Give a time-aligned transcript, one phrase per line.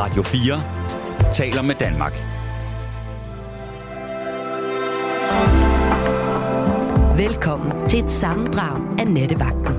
[0.00, 2.12] Radio 4 taler med Danmark.
[7.16, 9.74] Velkommen til et sammendrag af Nettevagten.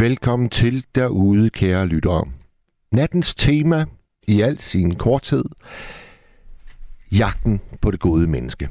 [0.00, 2.24] Velkommen til derude, kære lyttere.
[2.92, 3.84] Nattens tema
[4.28, 5.44] i al sin korthed.
[7.12, 8.68] Jagten på det gode menneske.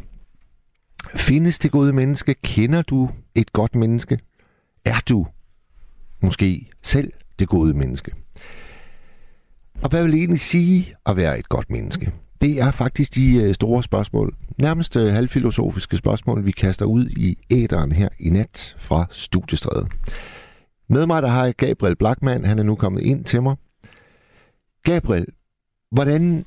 [1.16, 2.34] Findes det gode menneske?
[2.34, 4.20] Kender du et godt menneske?
[4.86, 5.28] Er du
[6.22, 8.12] måske selv det gode menneske?
[9.82, 12.12] Og hvad vil det egentlig sige at være et godt menneske?
[12.42, 17.38] Det er faktisk de øh, store spørgsmål, nærmest øh, halvfilosofiske spørgsmål, vi kaster ud i
[17.50, 19.88] æderen her i nat fra studiestredet.
[20.90, 23.56] Med mig der har jeg Gabriel Blackman, han er nu kommet ind til mig.
[24.84, 25.26] Gabriel,
[25.92, 26.46] hvordan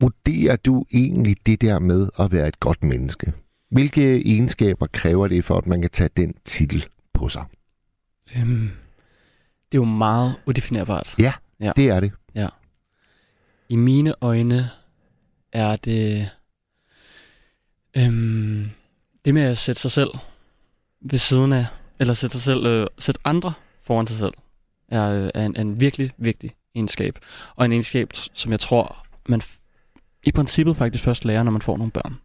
[0.00, 3.32] vurderer du egentlig det der med at være et godt menneske?
[3.70, 7.44] Hvilke egenskaber kræver det for, at man kan tage den titel på sig?
[8.36, 8.70] Øhm,
[9.72, 11.14] det er jo meget udefinerbart.
[11.18, 11.72] Ja, Ja.
[11.76, 12.12] det er det.
[13.68, 14.70] I mine øjne
[15.52, 16.28] er det
[17.96, 18.70] øhm,
[19.24, 20.10] det med at sætte sig selv
[21.00, 21.66] ved siden af,
[21.98, 24.32] eller sætte sig selv, øh, sætte andre foran sig selv,
[24.88, 27.18] er, øh, er, en, er en virkelig vigtig egenskab.
[27.56, 29.40] Og en egenskab, som jeg tror, man
[30.24, 32.16] i princippet faktisk først lærer, når man får nogle børn.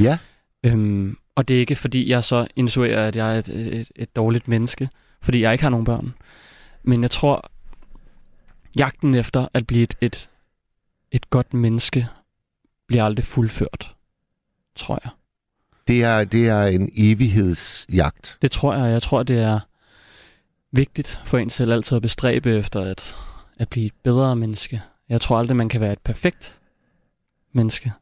[0.00, 0.18] Ja,
[0.66, 4.16] Øhm, og det er ikke, fordi jeg så insuerer, at jeg er et, et, et
[4.16, 4.88] dårligt menneske,
[5.22, 6.14] fordi jeg ikke har nogen børn.
[6.84, 7.50] Men jeg tror,
[8.78, 10.30] jagten efter at blive et, et,
[11.10, 12.08] et godt menneske,
[12.86, 13.94] bliver aldrig fuldført,
[14.76, 15.10] tror jeg.
[15.88, 18.38] det er, det er en evighedsjagt.
[18.42, 18.92] Det tror jeg.
[18.92, 19.60] Jeg tror, det er
[20.72, 23.16] vigtigt for en selv altid at bestræbe efter at,
[23.58, 24.82] at blive et bedre menneske.
[25.08, 26.60] Jeg tror aldrig, man kan være et perfekt
[27.52, 27.92] menneske.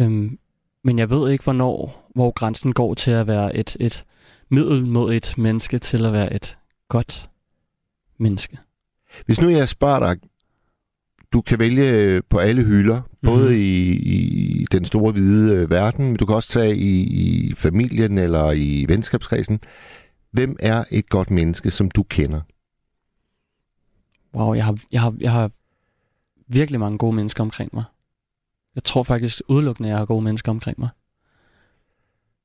[0.00, 0.38] Øhm,
[0.84, 4.04] men jeg ved ikke, hvornår, hvor grænsen går til at være et, et
[4.48, 7.30] middel mod et menneske til at være et godt
[8.20, 8.58] menneske.
[9.26, 10.16] Hvis nu jeg spørger dig,
[11.32, 13.58] du kan vælge på alle hylder, både Mhm.
[13.58, 13.90] i,
[14.60, 18.52] i den store hvide øh, verden, men du kan også tage i, i familien eller
[18.52, 19.60] i venskabskredsen.
[20.32, 22.40] Hvem er et godt menneske, som du kender?
[24.34, 25.50] Wow, jeg har, jeg har, jeg har
[26.46, 27.84] virkelig mange gode mennesker omkring mig.
[28.74, 30.88] Jeg tror faktisk udelukkende, at jeg har gode mennesker omkring mig.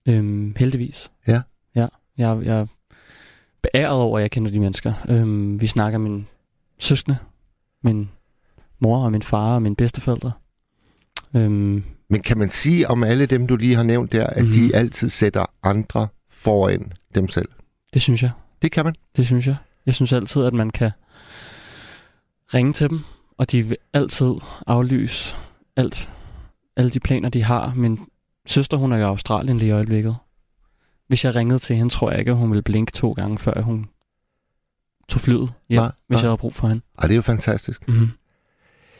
[0.07, 1.11] Øhm, heldigvis.
[1.27, 1.41] Ja.
[1.75, 1.87] Ja,
[2.17, 2.67] jeg, jeg
[3.73, 4.93] beæret over, at jeg kender de mennesker.
[5.09, 6.27] Øhm, vi snakker min
[6.79, 7.17] søskende,
[7.83, 8.09] min
[8.79, 10.31] mor og min far og mine bedsteforældre.
[11.35, 14.51] Øhm, Men kan man sige om alle dem, du lige har nævnt der, at Mhm.
[14.53, 17.49] de altid sætter andre foran dem selv?
[17.93, 18.31] det synes jeg.
[18.61, 18.95] Det kan man.
[19.17, 19.55] Det synes jeg.
[19.85, 20.91] Jeg synes altid, at man kan
[22.53, 22.99] ringe til dem,
[23.37, 24.33] og de vil altid
[24.67, 25.35] aflyse
[25.75, 26.09] alt,
[26.77, 27.73] alle de planer, de har.
[27.75, 27.99] Min
[28.47, 30.15] søster, hun er i Australien lige i øjeblikket.
[31.07, 33.61] Hvis jeg ringede til hende, tror jeg ikke, at hun ville blinke to gange, før
[33.61, 33.85] hun
[35.09, 36.21] tog flyet hjem, Nej, hvis nej.
[36.21, 36.81] jeg havde brug for hende.
[36.99, 37.87] Ej, det er jo fantastisk.
[37.87, 38.07] Mm-hmm.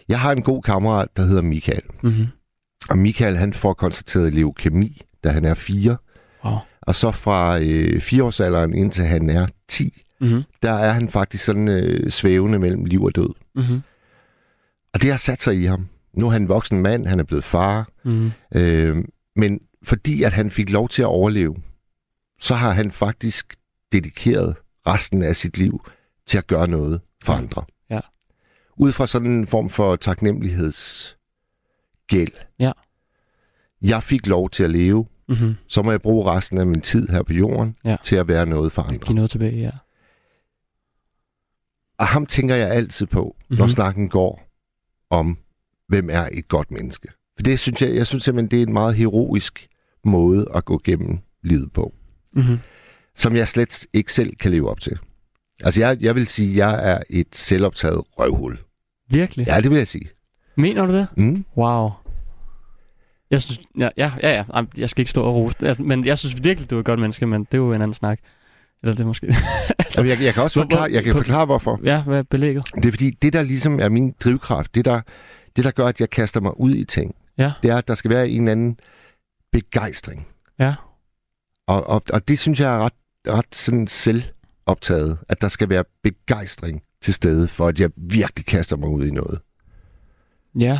[0.10, 1.82] Jeg har en god kammerat, der hedder Michael.
[2.04, 2.28] Mm-hmm.
[2.90, 5.98] Og Michael, han får konstateret leukemi, da han er fire.
[6.46, 6.54] Wow.
[6.82, 10.44] Og så fra øh, fireårsalderen indtil han er 10, Mm-hmm.
[10.64, 13.30] der er han faktisk sådan øh, svævende mellem liv og død.
[13.56, 13.82] Mm-hmm.
[14.94, 15.88] Og det har sat sig i ham.
[16.14, 17.90] Nu er han en voksen mand, han er blevet far.
[18.06, 18.32] Mm-hmm.
[18.56, 18.98] Øh,
[19.36, 21.56] men fordi at han fik lov til at overleve,
[22.46, 23.56] så har han faktisk
[23.92, 24.56] dedikeret
[24.88, 25.82] resten af sit liv
[26.26, 27.64] til at gøre noget for andre.
[27.90, 28.00] Ja.
[28.78, 32.32] Ud fra sådan en form for taknemmelighedsgæld.
[32.60, 32.72] Ja.
[33.82, 35.56] Jeg fik lov til at leve, Mm-hmm.
[35.68, 37.98] så må jeg bruge resten af min tid her på jorden Ja.
[38.04, 39.06] til at være noget for andre.
[39.06, 39.72] Giv noget tilbage, ja.
[41.98, 43.58] Og ham tænker jeg altid på, mm-hmm.
[43.58, 44.48] når snakken går
[45.10, 45.38] om,
[45.88, 47.08] hvem er et godt menneske.
[47.38, 49.68] For det synes jeg, jeg synes simpelthen, det er en meget heroisk
[50.04, 51.94] måde at gå gennem livet på,
[52.36, 52.60] Mm-hmm.
[53.16, 54.98] som jeg slet ikke selv kan leve op til.
[55.64, 58.58] Altså, jeg, jeg vil sige, at jeg er et selvoptaget røvhul.
[59.10, 59.48] Virkelig?
[59.48, 60.10] Ja, det vil jeg sige.
[60.58, 61.08] Mener du det?
[61.18, 61.46] Mm.
[61.58, 61.90] Wow.
[63.32, 64.64] Jeg synes, ja, ja, ja, ja.
[64.78, 67.00] Jeg skal ikke stå og rose, Altså, men jeg synes virkelig, du er et godt
[67.00, 68.20] menneske, men det er jo en anden snak.
[68.84, 69.36] Eller det måske...
[69.90, 71.80] Så jeg, jeg kan også forklare, jeg kan hvor- forklare, hvorfor.
[71.84, 72.66] ja, hvad er belægget?
[72.76, 75.02] Det er fordi, det der ligesom er min drivkraft, det der,
[75.56, 77.52] det der gør, at jeg kaster mig ud i ting, Ja.
[77.64, 78.78] det er, at der skal være en eller anden
[79.52, 80.28] begejstring.
[80.60, 80.74] Ja.
[81.68, 82.94] Og, og, og det synes jeg er ret,
[83.28, 88.78] ret sådan selvoptaget, at der skal være begejstring til stede, for at jeg virkelig kaster
[88.78, 89.40] mig ud i noget.
[90.60, 90.80] Ja.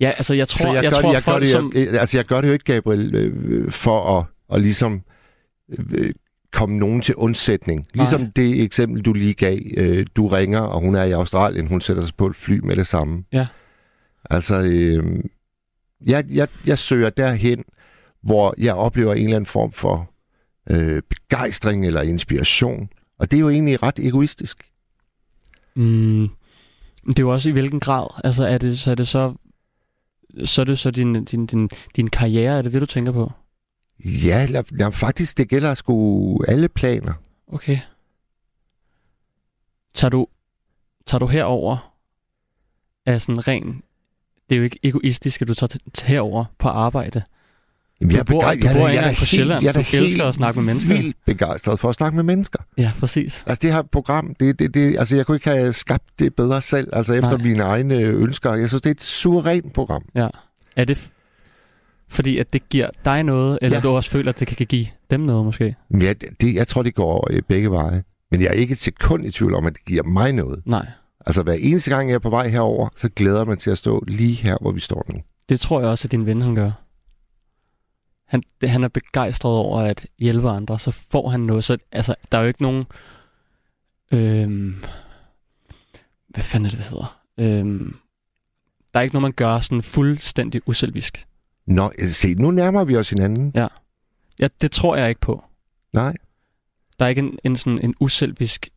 [0.00, 1.72] Ja, altså jeg tror, Så jeg, jeg, gør, tror jeg, gør folk det, som...
[1.74, 4.24] jeg, altså jeg gør det jo ikke, Gabriel, øh, for at,
[4.54, 5.02] at ligesom
[5.78, 6.12] øh,
[6.52, 7.86] komme nogen til undsætning.
[7.94, 8.30] Ligesom Nej.
[8.36, 9.58] det eksempel, du lige gav.
[9.76, 11.66] Øh, du ringer, og hun er i Australien.
[11.66, 13.24] Hun sætter sig på et fly med det samme.
[13.32, 13.46] Ja.
[14.30, 15.20] Altså, øh,
[16.06, 17.64] jeg, jeg, jeg søger derhen,
[18.22, 20.10] hvor jeg oplever en eller anden form for
[20.70, 22.88] øh, begejstring eller inspiration.
[23.18, 24.70] Og det er jo egentlig ret egoistisk.
[25.74, 26.28] Mm,
[27.06, 28.06] det er jo også i hvilken grad.
[28.24, 29.34] Altså er det så, er det så,
[30.44, 33.32] så er det så din, din, din, din karriere, er det det, du tænker på?
[34.04, 37.12] Ja, la, la, faktisk, det gælder sgu alle planer.
[37.46, 37.78] Okay.
[39.94, 40.26] Tager du,
[41.06, 41.94] tager du herover
[43.06, 43.82] af sådan ren...
[44.50, 47.22] Det er jo ikke egoistisk, at du tager herover på arbejde.
[48.00, 49.62] Jamen, Du bor- begej- du bor ikke da engang på Sjælland.
[49.62, 50.94] jeg er da Du elsker at snakke med mennesker.
[50.96, 52.58] vildt begejstret for at snakke med mennesker.
[52.78, 53.44] Ja, præcis.
[53.46, 56.62] Altså det her program, det, det, det, altså jeg kunne ikke have skabt det bedre
[56.62, 57.46] selv, altså efter Nej.
[57.46, 58.54] mine egne ønsker.
[58.54, 60.02] Jeg synes, det er et suverænt program.
[60.76, 61.10] Er det
[62.08, 63.80] fordi, at det giver dig noget, eller Ja.
[63.80, 63.88] ja.
[63.88, 65.76] du også føler, at det kan give dem noget måske?
[66.00, 68.02] Jeg, det, jeg tror, det går øh, begge veje.
[68.30, 70.62] Men jeg er ikke et sekund i tvivl om, at det giver mig noget.
[70.66, 70.86] Nej.
[71.26, 73.78] Altså hver eneste gang, jeg er på vej herover, så glæder jeg mig til at
[73.78, 75.22] stå lige her, hvor vi står nu.
[75.48, 76.70] Det tror jeg også, at din ven han gør.
[78.26, 81.64] Han, det, han er begejstret over at hjælpe andre, så får han noget.
[81.64, 82.84] Så, altså, der er jo ikke nogen...
[84.12, 84.84] Øhm,
[86.28, 87.20] hvad fanden er det, det hedder?
[87.38, 87.96] Øhm,
[88.94, 91.26] der er ikke noget, man gør sådan fuldstændig uselvisk.
[91.66, 93.52] Nå, se, nu nærmer vi os hinanden.
[94.38, 95.44] Ja, det tror jeg ikke på.
[95.92, 96.14] Nej.
[96.98, 98.68] Der er ikke en, en, sådan en uselvisk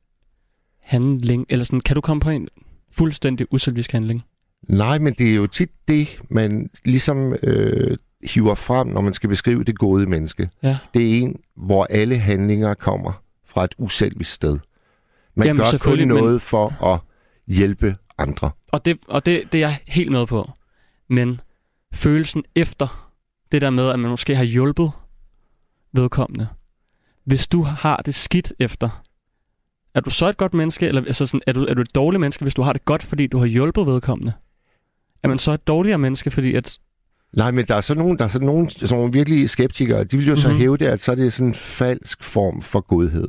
[0.84, 2.48] handling, eller sådan, kan du komme på en
[2.92, 4.24] fuldstændig uselvisk handling?
[4.70, 9.30] Nej, men det er jo tit det, man ligesom øh, hiver frem, når man skal
[9.30, 10.50] beskrive det gode menneske.
[10.64, 10.78] Ja.
[10.94, 14.60] Det er en, hvor alle handlinger kommer fra et uselvisk sted.
[15.36, 17.00] Man Jamen, gør kun selvfølgelig, men- noget for at
[17.48, 18.52] hjælpe andre.
[18.72, 20.52] Og det, og det, det er jeg helt med på.
[21.10, 21.42] Men
[21.94, 23.10] følelsen efter
[23.52, 24.92] det der med, at man måske har hjulpet
[25.94, 26.48] vedkommende.
[27.26, 29.04] Hvis du har det skidt efter,
[29.96, 32.20] er du så et godt menneske, eller altså sådan, er, du, er du et dårligt
[32.22, 34.34] menneske, hvis du har det godt, fordi du har hjulpet vedkommende?
[35.24, 36.78] Er man så et dårligere menneske, fordi at...
[37.34, 40.18] Nej, men der er så nogen, der er så nogen, sådan nogle virkelig skeptikere, de
[40.18, 40.58] vil jo så Mhm.
[40.58, 43.28] hæve det, at så er det sådan en falsk form for godhed.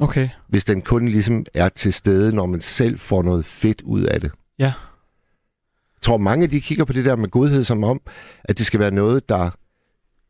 [0.00, 4.02] Okay, Hvis den kun ligesom er til stede, når man selv får noget fedt ud
[4.02, 4.30] af det.
[4.58, 4.64] Ja.
[4.64, 8.00] Jeg tror, mange de kigger på det der med godhed som om,
[8.44, 9.50] at det skal være noget, der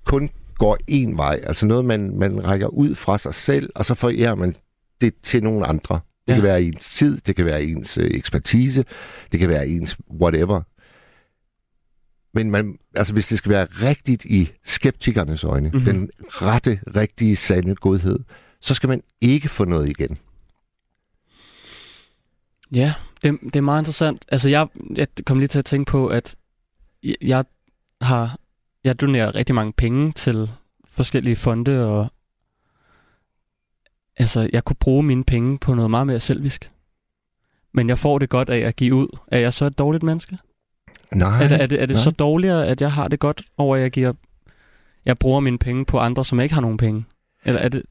[0.05, 1.41] kun går en vej.
[1.43, 4.55] Altså noget, man, man rækker ud fra sig selv, og så forærer man
[5.01, 5.95] det til nogle andre.
[5.95, 6.35] Det Ja.
[6.35, 8.85] kan være ens tid, det kan være ens øh, ekspertise,
[9.33, 10.61] det kan være ens whatever.
[12.35, 15.77] Men man, altså hvis det skal være rigtigt i skeptikernes øjne, Mhm.
[15.79, 15.93] mm-hmm.
[15.95, 18.19] den rette, rigtige, sande godhed,
[18.61, 20.19] så skal man ikke få noget igen.
[22.73, 24.25] Ja, det, det er meget interessant.
[24.29, 24.67] Altså, jeg,
[24.97, 26.37] jeg kom lige til at tænke på, at
[27.03, 27.45] jeg, jeg
[28.01, 28.39] har
[28.85, 30.51] jeg donerer rigtig mange penge til
[30.85, 32.13] forskellige fonde, og
[34.21, 36.71] altså, jeg kunne bruge mine penge på noget meget mere selvisk.
[37.75, 39.19] Men jeg får det godt af at give ud.
[39.29, 40.39] Er jeg så et dårligt menneske?
[41.15, 42.03] Nej, Er det, er det, er det nej.
[42.03, 44.13] så dårligere, at jeg har det godt over, at jeg giver
[45.05, 47.05] jeg bruger mine penge på andre, som ikke har nogen penge?
[47.45, 47.83] Eller er det...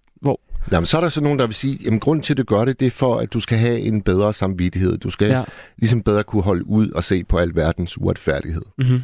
[0.71, 2.65] Jamen, så er der så nogen, der vil sige, jamen grunden til, at du gør
[2.65, 4.97] det, det er for, at du skal have en bedre samvittighed.
[4.97, 5.27] Du skal.
[5.27, 5.43] Ja.
[5.77, 8.61] ligesom bedre kunne holde ud og se på al verdens uretfærdighed.
[8.77, 8.99] Mm-hmm.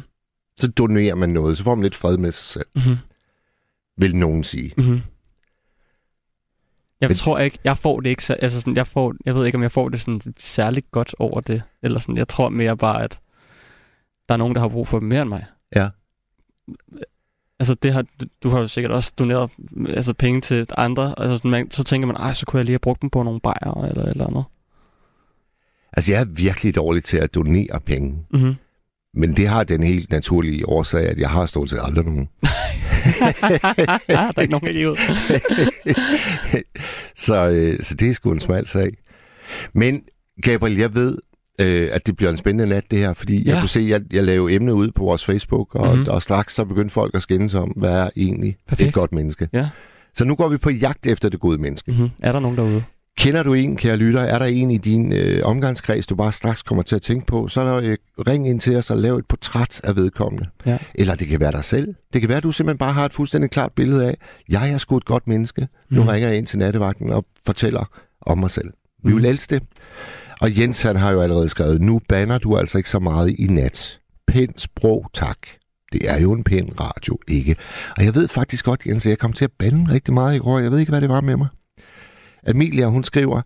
[0.56, 2.96] Så donerer man noget, så får man lidt fred med sig selv, Mm-hmm.
[3.98, 4.72] vil nogen sige.
[4.76, 5.00] Mm-hmm.
[7.00, 9.46] Jeg Men- tror ikke, jeg får det ikke, så, altså sådan, jeg, får, jeg ved
[9.46, 12.76] ikke, om jeg får det sådan særligt godt over det, eller sådan, jeg tror mere
[12.76, 13.20] bare, at
[14.28, 15.44] der er nogen, der har brug for mere end mig.
[15.76, 15.88] Ja.
[17.60, 18.04] Altså, det har,
[18.42, 19.50] du- har jo sikkert også doneret
[19.88, 22.78] altså, penge til andre, altså, sådan, man, så tænker man, så kunne jeg lige have
[22.78, 24.44] brugt dem på nogle bajere, eller eller andet.
[25.92, 28.24] Altså, jeg er virkelig dårlig til at donere penge.
[28.30, 28.54] Mm-hmm.
[29.14, 32.28] Men det har den helt naturlige årsag, at jeg har stort set aldrig nogen.
[34.06, 34.98] der er ikke nogen idiot.
[37.26, 38.92] så, øh, så det er sgu en smal sag.
[39.72, 40.02] Men
[40.42, 41.18] Gabriel, jeg ved,
[41.60, 43.50] øh, at det bliver en spændende nat, det her, fordi ja.
[43.50, 46.00] Jeg kunne se, at jeg, jeg lavede emne ud på vores Facebook, og, mm-hmm.
[46.00, 46.10] Mhm.
[46.10, 48.88] og straks så begyndte folk at skændes om, hvad er egentlig Perfekt.
[48.88, 49.48] et godt menneske.
[49.52, 49.68] Ja.
[50.14, 51.90] Så nu går vi på jagt efter det gode menneske.
[51.92, 52.08] Mm-hmm.
[52.22, 52.82] Er der nogen derude?
[53.18, 54.20] Kender du en, kære lytter?
[54.20, 57.48] Er der en i din øh, omgangskreds, du bare straks kommer til at tænke på?
[57.48, 60.46] Så øh, ring ind til os og lav et portræt af vedkommende.
[60.66, 60.78] Ja.
[60.94, 61.94] Eller det kan være dig selv.
[62.12, 64.16] Det kan være, at du simpelthen bare har et fuldstændig klart billede af,
[64.48, 65.68] jeg er sgu et godt menneske.
[65.90, 66.08] Nu Mhm.
[66.08, 67.84] ringer jeg ind til nattevagten og fortæller
[68.20, 68.68] om mig selv.
[69.04, 69.16] Vi Mhm.
[69.16, 69.62] vil elske det.
[70.40, 73.46] Og Jens han har jo allerede skrevet, nu banner du altså ikke så meget i
[73.46, 74.00] nat.
[74.26, 75.38] Pænt sprog, tak.
[75.92, 77.56] Det er jo en pæn radio, ikke?
[77.96, 80.38] Og jeg ved faktisk godt, Jens, at jeg kom til at bande rigtig meget i
[80.38, 80.58] går.
[80.58, 81.46] Jeg ved ikke, hvad det var med mig.
[82.46, 83.42] Amelia, hun skriver,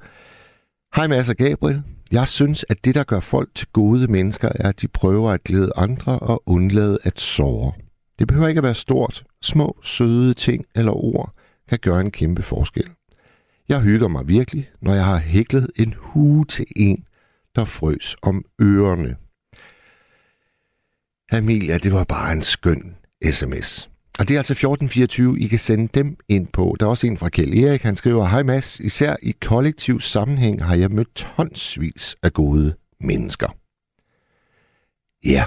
[0.97, 1.83] Hej Mads og Gabriel.
[2.13, 5.45] Jeg synes, at det, der gør folk til gode mennesker, er, at de prøver at
[5.45, 7.73] glæde andre og undlade at såre.
[8.19, 9.25] Det behøver ikke at være stort.
[9.43, 11.35] Små, søde ting eller ord
[11.69, 12.91] kan gøre en kæmpe forskel.
[13.69, 17.05] Jeg hygger mig virkelig, når jeg har hæklet en hue til en,
[17.57, 19.17] der frøs om ørerne.
[21.33, 22.97] Amelia, det var bare en skøn
[23.33, 23.90] sms.
[24.19, 26.77] Og det er altså 1424, I kan sende dem ind på.
[26.81, 30.65] Der er også en fra Kjell Erik, han skriver, Hej Mads, især i kollektiv sammenhæng
[30.65, 33.49] har jeg mødt tonsvis af gode mennesker.
[35.25, 35.45] Ja.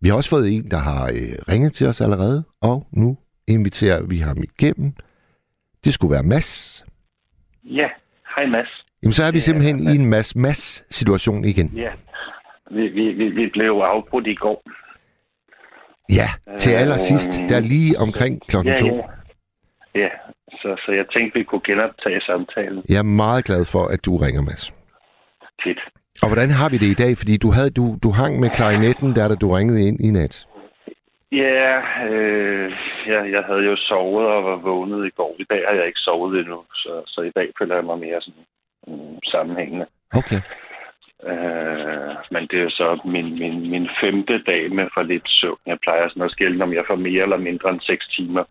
[0.00, 3.18] Vi har også fået en, der har øh, ringet til os allerede, og nu
[3.48, 4.92] inviterer vi ham igennem.
[5.84, 6.84] Det skulle være Mads.
[7.64, 7.88] Ja,
[8.36, 8.84] hej Mads.
[9.02, 11.72] Jamen, så er vi simpelthen i en Mads-Mads-situation igen.
[11.76, 11.90] Ja,
[12.70, 14.62] vi, vi, vi, vi blev afbrudt i går.
[16.18, 18.86] Ja, til allersidst, der er lige omkring klokken ja, to.
[18.86, 19.02] ja.
[19.94, 20.08] Ja,
[20.62, 24.16] så, så jeg tænkte, vi kunne genoptage samtalen Jeg er meget glad for, at du
[24.16, 24.64] ringer, Mads.
[25.62, 25.80] tit.
[26.22, 27.12] Og hvordan har vi det i dag?
[27.18, 30.46] Fordi du, havde, du, du hang med klarinetten, der da du ringede ind i nat.
[31.32, 31.70] Ja,
[32.10, 32.72] øh,
[33.06, 35.36] ja, jeg havde jo sovet og var vågnet i går.
[35.38, 38.20] I dag har jeg ikke sovet endnu, så, så i dag føler jeg mig mere
[38.20, 38.44] sådan,
[38.86, 39.86] mm, sammenhængende.
[40.20, 40.40] Okay.
[41.30, 45.58] Øh, men det er jo så min, min, min femte dag med for lidt søvn.
[45.66, 48.44] Jeg plejer sådan at skille, om jeg får mere eller mindre end 6 timer.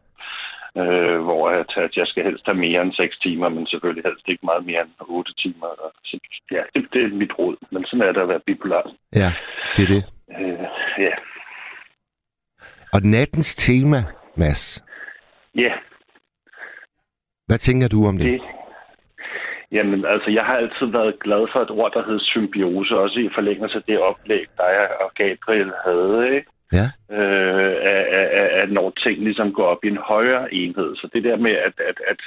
[0.77, 4.03] Øh, hvor jeg, tager, at jeg skal helst have mere end 6 timer, men selvfølgelig
[4.03, 5.67] helst ikke meget mere end 8 timer.
[6.05, 6.19] Så,
[6.51, 7.55] ja, det, det er mit råd.
[7.71, 8.91] Men sådan er det at være bipolar.
[9.15, 9.29] Ja,
[9.75, 10.03] det er det.
[10.39, 10.65] Øh,
[11.05, 11.13] ja.
[12.93, 13.97] Og nattens tema,
[14.37, 14.83] Mads.
[15.55, 15.73] Ja,
[17.49, 18.25] Hvad tænker du om det?
[18.31, 18.41] det.
[19.71, 23.29] Jamen, altså, jeg har altid været glad for et ord, der hedder symbiose, også i
[23.35, 26.51] forlængelse af det oplæg, der og Gabriel havde, ikke?
[26.73, 26.87] Ja.
[27.17, 28.05] øh, at,
[28.41, 30.95] at, at når ting ligesom går op i en højere enhed.
[30.95, 32.21] Så det der med, at, at, at,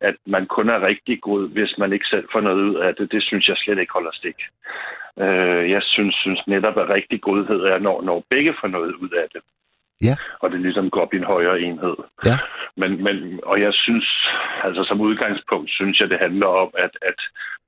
[0.00, 3.12] at man kun er rigtig god, hvis man ikke selv får noget ud af det,
[3.12, 4.38] det synes jeg slet ikke holder stik.
[5.18, 9.10] Øh, jeg synes, synes netop, at rigtig godhed er, når, når begge får noget ud
[9.10, 9.42] af det.
[10.08, 10.14] Ja.
[10.42, 11.96] Og det ligesom går op i en højere enhed.
[12.26, 12.36] Ja.
[12.76, 14.06] Men, men, og jeg synes,
[14.64, 17.18] altså som udgangspunkt, synes jeg, det handler om, at, at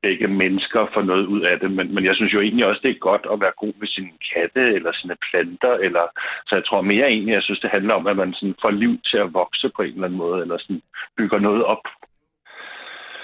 [0.03, 1.71] begge mennesker får noget ud af det.
[1.71, 4.13] Men, men jeg synes jo egentlig også, det er godt at være god med sine
[4.33, 5.75] katte eller sine planter.
[5.87, 6.05] Eller,
[6.47, 8.93] så jeg tror mere egentlig, jeg synes, det handler om, at man sådan får liv
[9.11, 10.83] til at vokse på en eller anden måde, eller sådan
[11.19, 11.85] bygger noget op.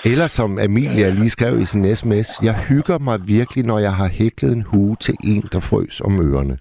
[0.05, 4.09] Eller som Amelia lige skrev i sin sms, jeg hygger mig virkelig, når jeg har
[4.09, 6.59] hæklet en hue til en, der frøs om ørerne.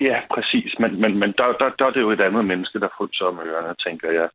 [0.00, 0.70] Ja, præcis.
[0.82, 3.38] Men, men, men der, der, der er det jo et andet menneske, der fryser om
[3.48, 4.28] ørerne, tænker jeg.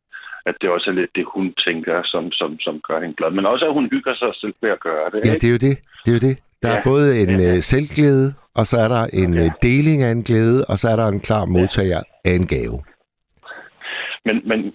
[0.46, 3.30] At det også er lidt det, hun tænker, som, som, som gør hende glad.
[3.30, 5.20] Men også, at hun hygger sig selv ved at gøre det.
[5.26, 5.40] Ja, ikke?
[5.42, 5.78] det er jo det.
[6.04, 6.38] Det er jo det.
[6.62, 6.76] Der Ja.
[6.78, 7.54] er både en Ja.
[7.54, 7.60] ja.
[7.60, 9.42] selvglæde, og så er der en Ja.
[9.42, 9.50] ja.
[9.62, 12.76] deling af en glæde, og så er der en klar modtager af en gave.
[14.24, 14.74] Men, men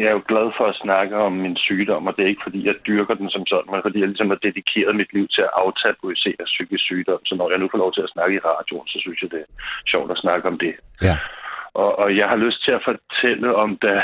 [0.00, 2.66] jeg er jo glad for at snakke om min sygdom, og det er ikke, fordi
[2.66, 5.54] jeg dyrker den som sådan, men fordi jeg ligesom har dedikeret mit liv til at
[5.62, 7.20] aftabuisere psykisk sygdom.
[7.24, 9.40] Så når jeg nu får lov til at snakke i radioen, så synes jeg, det
[9.40, 9.52] er
[9.86, 10.74] sjovt at snakke om det.
[11.02, 11.16] Ja.
[11.74, 14.02] Og, og jeg har lyst til at fortælle om, da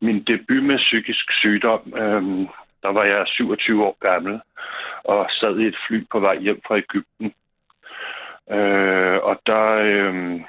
[0.00, 2.48] min debut med psykisk sygdom, øhm,
[2.82, 4.40] der var jeg 27 år gammel,
[5.04, 7.32] og sad i et fly på vej hjem fra Ægypten.
[8.56, 10.40] Øh, og der øh,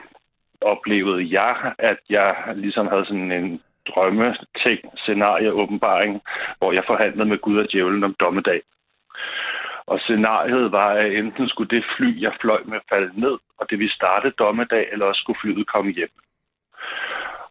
[0.61, 6.21] oplevede jeg, at jeg ligesom havde sådan en drømmeting, scenarie, åbenbaring,
[6.57, 8.61] hvor jeg forhandlede med Gud og djævlen om dommedag.
[9.85, 13.79] Og scenariet var, at enten skulle det fly, jeg fløj med, falde ned, og det
[13.79, 16.09] vi starte dommedag, eller også skulle flyet komme hjem.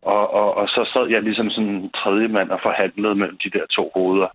[0.02, 3.50] Og, og, og så sad jeg ligesom sådan en tredje mand og forhandlede mellem de
[3.50, 4.28] der to hoveder.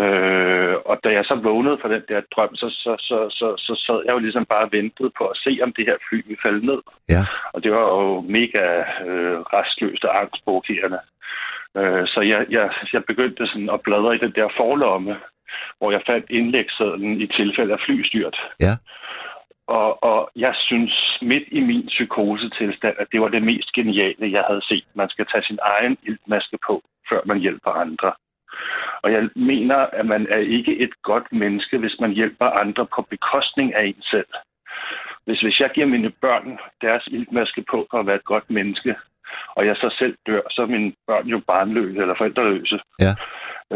[0.00, 3.74] Øh, og da jeg så vågnede fra den der drøm, så, så, så, så, så
[3.86, 6.42] sad jeg jo ligesom bare og ventede på at se, om det her fly ville
[6.42, 6.80] falde ned.
[7.08, 7.22] Ja.
[7.52, 8.64] Og det var jo mega
[9.06, 11.00] øh, restløst og angstprovokerende.
[11.76, 15.16] Øh, så jeg, jeg, jeg begyndte sådan at bladre i den der forlomme,
[15.78, 18.36] hvor jeg fandt indlægssedlen i tilfælde af flystyrt.
[18.60, 18.74] Ja.
[19.66, 24.44] Og, og jeg synes midt i min psykosetilstand, at det var det mest geniale, jeg
[24.48, 24.84] havde set.
[24.94, 28.12] Man skal tage sin egen iltmaske på, før man hjælper andre.
[29.02, 33.06] Og jeg mener, at man er ikke et godt menneske, hvis man hjælper andre på
[33.10, 34.26] bekostning af en selv.
[35.26, 38.94] Hvis, hvis jeg giver mine børn deres iltmaske på for at være et godt menneske,
[39.56, 42.78] og jeg så selv dør, så er mine børn jo barnløse eller forældreløse.
[43.00, 43.12] Ja.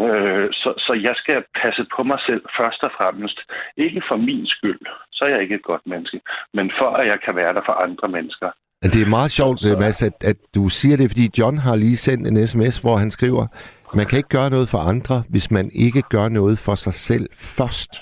[0.01, 3.39] Øh, så, så jeg skal passe på mig selv først og fremmest.
[3.77, 4.81] Ikke for min skyld,
[5.13, 6.21] så er jeg ikke et godt menneske,
[6.55, 8.51] men for at jeg kan være der for andre mennesker.
[8.83, 11.77] Men det er meget sjovt, Så- Mads, at, at du siger det, fordi John har
[11.77, 13.47] lige sendt en sms, hvor han skriver,
[13.95, 17.27] man kan ikke gøre noget for andre, hvis man ikke gør noget for sig selv
[17.59, 17.93] først.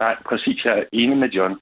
[0.00, 0.64] Nej, præcis.
[0.64, 1.54] Jeg er enig med John.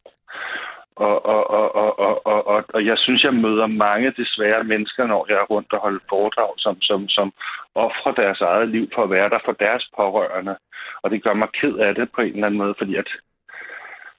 [0.97, 5.07] Og, og, og, og, og, og, og, og jeg synes, jeg møder mange desværre mennesker,
[5.07, 7.33] når jeg er rundt og holder foredrag, som, som, som
[7.75, 10.57] offrer deres eget liv for at være der for deres pårørende.
[11.03, 13.09] Og det gør mig ked af det på en eller anden måde, fordi at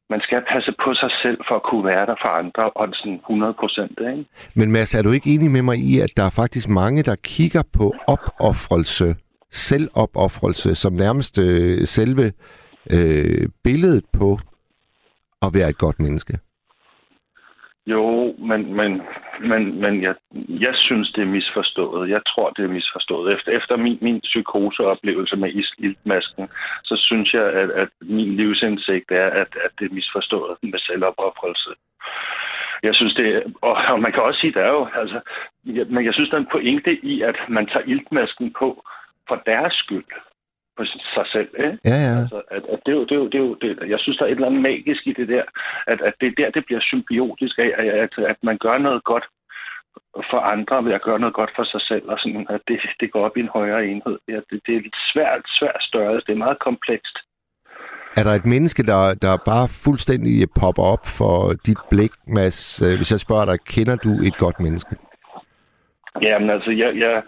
[0.10, 3.16] man skal passe på sig selv for at kunne være der for andre, og sådan
[3.16, 4.26] 100 procent, ikke?
[4.56, 7.16] Men Mads, er du ikke enig med mig i, at der er faktisk mange, der
[7.16, 9.16] kigger på opoffrelse,
[9.52, 12.26] selvopoffrelse, som nærmest øh, selve
[12.92, 14.40] øh, billedet på
[15.42, 16.38] at være et godt menneske?
[17.90, 19.02] Jo, men, men
[19.42, 20.16] men, men jeg,
[20.50, 22.10] jeg synes, det er misforstået.
[22.10, 23.34] Jeg tror, det er misforstået.
[23.34, 26.50] Efter, efter min, min psykoseoplevelse med iltmasken,
[26.84, 31.70] så synes jeg, at, at min livsindsigt er, at, at det er misforstået med selvopoffrelse.
[32.84, 35.20] Jeg synes det, og, og man kan også sige, der er jo, altså,
[35.66, 38.84] jeg, men jeg synes, der er en pointe i, at man tager iltmasken på
[39.28, 40.06] for deres skyld
[40.80, 40.84] på
[41.16, 41.52] sig selv.
[41.66, 41.78] Ikke?
[41.92, 42.14] Ja, ja.
[42.22, 44.18] Altså, at, at det, er jo, det, er jo, det, er jo, det, jeg synes,
[44.18, 45.44] der er et eller andet magisk i det der,
[45.92, 47.72] at, at det er der, det bliver symbiotisk af,
[48.06, 49.26] at, at, man gør noget godt
[50.32, 53.12] for andre ved at gøre noget godt for sig selv, og sådan, at det, det
[53.12, 54.18] går op i en højere enhed.
[54.28, 56.26] Ja, det, det er et svært, svært størrelse.
[56.28, 57.18] Det er meget komplekst.
[58.18, 61.36] Er der et menneske, der, der bare fuldstændig popper op for
[61.68, 62.82] dit blik, Mads?
[62.86, 64.96] Øh, hvis jeg spørger dig, kender du et godt menneske?
[66.22, 67.22] Jamen altså, jeg, jeg,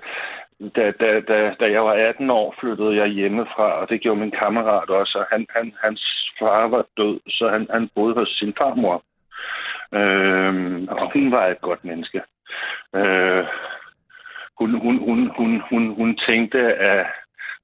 [0.75, 4.31] da, da, da, da jeg var 18 år, flyttede jeg hjemmefra, og det gjorde min
[4.31, 5.17] kammerat også.
[5.17, 9.03] Og han, han, hans far var død, så han, han boede hos sin farmor.
[9.93, 12.21] Øh, og hun var et godt menneske.
[12.95, 13.45] Øh,
[14.59, 17.05] hun, hun, hun, hun, hun, hun tænkte, at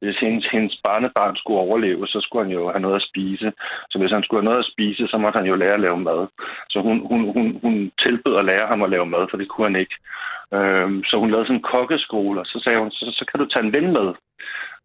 [0.01, 3.53] hvis hendes, hendes barnebarn skulle overleve, så skulle han jo have noget at spise.
[3.89, 5.97] Så hvis han skulle have noget at spise, så måtte han jo lære at lave
[5.97, 6.27] mad.
[6.69, 9.67] Så hun, hun, hun, hun tilbød at lære ham at lave mad, for det kunne
[9.67, 9.95] han ikke.
[10.53, 13.45] Øhm, så hun lavede sådan en kokkeskole, og så sagde hun, så, så kan du
[13.45, 14.13] tage en ven med.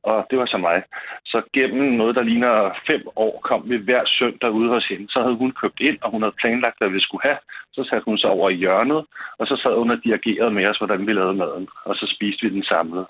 [0.03, 0.83] Og det var så mig.
[1.25, 2.55] Så gennem noget, der ligner
[2.87, 5.07] fem år, kom vi hver søndag ude hos hende.
[5.13, 7.39] Så havde hun købt ind, og hun havde planlagt, hvad vi skulle have.
[7.73, 9.05] Så satte hun sig over i hjørnet,
[9.39, 11.69] og så sad hun og dirigerede med os, hvordan vi lavede maden.
[11.85, 13.07] Og så spiste vi den samlet.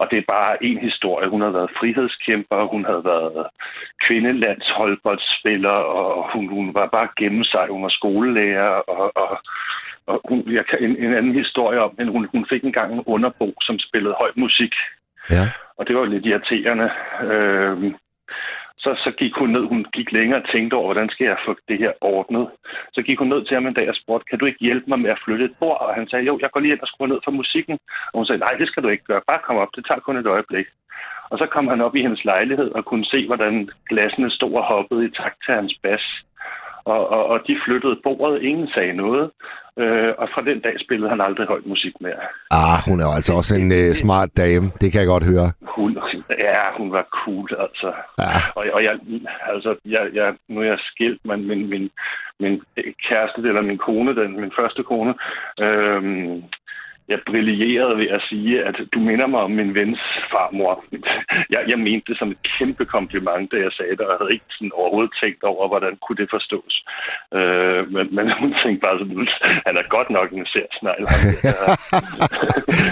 [0.00, 1.28] Og det er bare en historie.
[1.28, 3.46] Hun havde været frihedskæmper, hun havde været
[4.06, 7.66] kvindelandsholdboldspiller, og hun, hun var bare gennem sig.
[7.70, 9.38] Hun var skolelærer, og, og,
[10.06, 12.12] og hun, jeg kan, en, en anden historie om hende.
[12.12, 14.74] Hun, hun fik engang en underbo, som spillede høj musik.
[15.30, 15.44] Ja.
[15.76, 16.90] Og det var lidt irriterende.
[17.22, 17.92] Øh,
[18.84, 21.56] så, så gik hun ned, hun gik længere og tænkte over, hvordan skal jeg få
[21.68, 22.44] det her ordnet.
[22.92, 25.00] Så gik hun ned til ham en dag og spurgte, kan du ikke hjælpe mig
[25.00, 25.80] med at flytte et bord?
[25.80, 27.78] Og han sagde, jo, jeg går lige ind og skruer ned for musikken.
[28.12, 30.16] Og hun sagde, nej, det skal du ikke gøre, bare kom op, det tager kun
[30.16, 30.66] et øjeblik.
[31.30, 34.64] Og så kom han op i hendes lejlighed og kunne se, hvordan glassene stod og
[34.64, 36.04] hoppede i takt til hans bas.
[36.84, 39.30] Og, og, og de flyttede bordet, ingen sagde noget.
[39.78, 42.22] Øh, og fra den dag spillede han aldrig højt musik mere.
[42.50, 44.66] Ah, hun er jo altså også en uh, smart dame.
[44.80, 45.48] Det kan jeg godt høre.
[45.76, 45.98] Hun,
[46.38, 47.92] ja, hun var cool, altså.
[48.18, 48.32] Ja.
[48.56, 48.94] Og, og jeg,
[49.52, 51.90] altså, jeg, jeg, nu er jeg skilt, men min, min,
[52.40, 52.62] min
[53.08, 55.14] kæreste, eller min kone, den, min første kone,
[55.60, 56.42] øhm,
[57.08, 60.00] jeg brillerede ved at sige, at du minder mig om min vens
[60.32, 60.84] farmor.
[61.50, 64.32] Jeg, jeg mente det som et kæmpe kompliment, da jeg sagde det, og jeg havde
[64.36, 66.74] ikke sådan overhovedet tænkt over, hvordan kunne det forstås.
[67.38, 69.28] Øh, men, men hun tænkte bare sådan,
[69.66, 71.04] han er godt nok en særsnegl.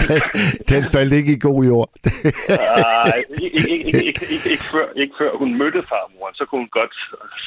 [0.09, 0.21] den,
[0.73, 1.89] den faldt ikke i god jord.
[3.03, 6.61] Nej, ikke, ikke, ikke, ikke, ikke, ikke, før, ikke før hun mødte farmoren, så kunne
[6.65, 6.95] hun godt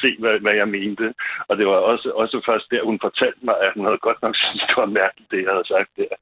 [0.01, 1.13] se, hvad, hvad jeg mente.
[1.49, 4.35] Og det var også, også først der, hun fortalte mig, at hun havde godt nok
[4.41, 6.13] syntes, det var mærkeligt, det jeg havde sagt der.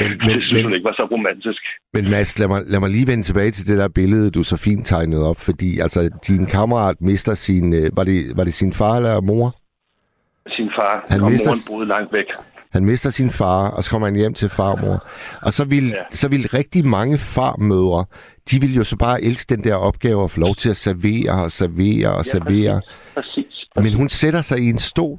[0.00, 1.62] Men, men, det synes men, hun ikke var så romantisk.
[1.94, 4.56] Men Mads, lad mig, lad mig lige vende tilbage til det der billede, du så
[4.56, 7.74] fint tegnede op, fordi altså, din kammerat mister sin...
[7.74, 9.56] Øh, var det, var det sin far eller mor?
[10.48, 12.24] Sin far, Han og mister- moren boede langt væk.
[12.72, 15.06] Han mister sin far, og så kommer han hjem til farmor.
[15.42, 15.94] Og så vil, Ja.
[16.10, 18.04] så vil rigtig mange farmødre,
[18.50, 21.44] de vil jo så bare elske den der opgave at få lov til at servere
[21.44, 22.80] og servere og Ja, servere.
[23.14, 23.34] Præcis.
[23.74, 23.84] præcis.
[23.84, 25.18] Men hun sætter sig i en stol,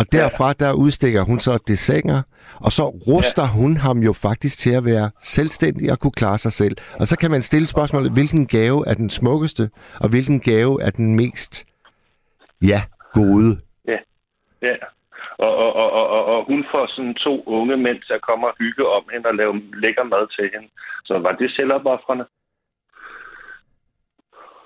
[0.00, 2.22] og derfra der udstikker hun så dessanger,
[2.66, 3.52] og så ruster ja.
[3.58, 6.76] hun ham jo faktisk til at være selvstændig og kunne klare sig selv.
[7.00, 9.70] Og så kan man stille spørgsmålet, hvilken gave er den smukkeste,
[10.02, 11.66] og hvilken gave er den mest,
[12.62, 12.80] ja,
[13.14, 13.50] gode.
[14.62, 14.74] Ja.
[15.38, 18.46] Og, og, og, og, og, og hun får sådan to unge mænd til at komme
[18.46, 20.68] og hygge om hende og lave lækker mad til hende.
[21.04, 22.26] Så var det selvopoffrende?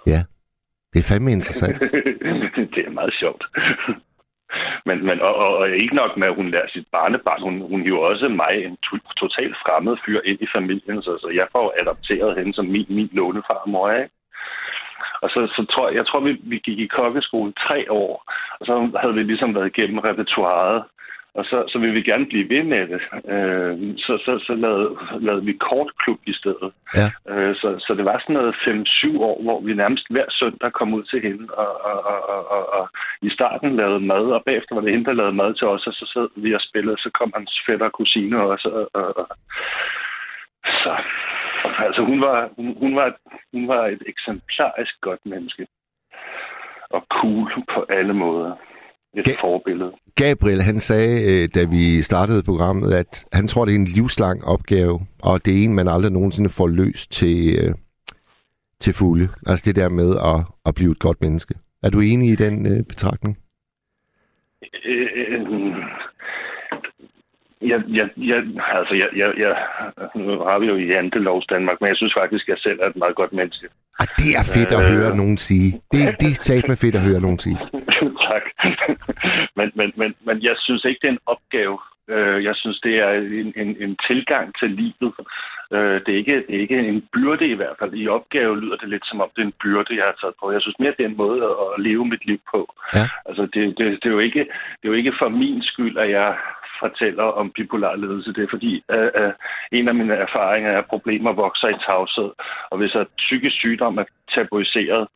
[0.07, 0.21] Ja,
[0.93, 1.81] det er fandme interessant.
[2.75, 3.45] det er meget sjovt.
[4.87, 7.43] Men, men og, og, og ikke nok med, at hun lærer sit barnebarn.
[7.43, 11.03] Hun, hun hiver også mig, en to, totalt fremmed fyr, ind i familien.
[11.03, 14.11] Så, så jeg får adopteret hende som min, min lånefarmor, ikke?
[15.23, 18.67] Og så, så tror jeg, jeg tror, vi, vi gik i kokkeskole tre år, og
[18.67, 20.85] så havde vi ligesom været igennem repertoireet.
[21.39, 23.03] Og så, så ville vi gerne blive ved med det.
[23.35, 24.89] Øh, så så, så lavede,
[25.21, 26.73] lavede vi kortklub i stedet.
[26.99, 27.09] Ja.
[27.33, 30.95] Øh, så, så det var sådan noget 5-7 år, hvor vi nærmest hver søndag kom
[30.95, 32.89] ud til hende og, og, og, og, og, og
[33.23, 35.93] i starten lavede mad, og bagefter var det hende, der lavede mad til os, og
[35.93, 38.69] så sad vi og spillede, så kom hans fætter og kusine også.
[38.69, 39.27] Og, og, og.
[40.65, 40.93] Så
[41.79, 43.17] altså hun var, hun, hun, var,
[43.53, 45.67] hun var et eksemplarisk godt menneske.
[46.91, 48.55] Og cool på alle måder.
[49.17, 49.93] Et Ga- forbillede.
[50.15, 54.45] Gabriel, han sagde, øh, da vi startede programmet, at han tror, det er en livslang
[54.45, 57.75] opgave, og det er en, man aldrig nogensinde får løst til, øh,
[58.81, 59.29] til fulde.
[59.47, 61.55] Altså det der med at, at blive et godt menneske.
[61.83, 63.39] Er du enig i den øh, betragtning?
[64.85, 65.75] Øh,
[67.63, 68.45] jeg, jeg, jeg,
[68.79, 69.53] altså, jeg, jeg, jeg,
[70.15, 72.87] nu har vi jo i Jantelovs Danmark, men jeg synes faktisk, at jeg selv er
[72.89, 73.67] et meget godt menneske.
[74.01, 74.91] Ah, det er fedt at Øh.
[74.97, 75.69] høre nogen sige.
[75.93, 77.59] Det, det er sat med fedt at høre nogen sige.
[78.31, 78.45] tak.
[79.57, 81.79] men, men, men, men jeg synes ikke, det er en opgave.
[82.09, 83.11] Øh, Jeg synes, det er
[83.43, 85.15] en, en, en tilgang til livet.
[85.75, 87.93] Øh, Det er, ikke, det er ikke en byrde i hvert fald.
[87.95, 90.53] I opgave lyder det lidt som om, det er en byrde, jeg har taget på.
[90.53, 92.61] Jeg synes mere, det er en måde at at leve mit liv på.
[92.95, 93.05] Ja.
[93.29, 94.41] Altså, det, det, det, er jo ikke,
[94.79, 96.29] det er jo ikke for min skyld, at jeg
[96.81, 98.33] fortæller om bipolar ledelse.
[98.33, 99.33] Det er fordi, øh, øh,
[99.73, 102.31] en af mine erfaringer er, at problemer vokser i tavshed.
[102.71, 105.09] Og hvis at psykisk sygdom er tabuiseret,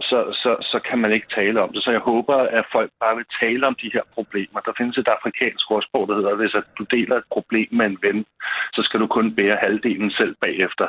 [0.00, 1.82] så, så, så kan man ikke tale om det.
[1.84, 4.60] Så jeg håber, at folk bare vil tale om de her problemer.
[4.60, 7.86] Der findes et afrikansk ordsprog, der hedder, at hvis at du deler et problem med
[7.86, 8.24] en ven,
[8.72, 10.88] så skal du kun bære halvdelen selv bagefter.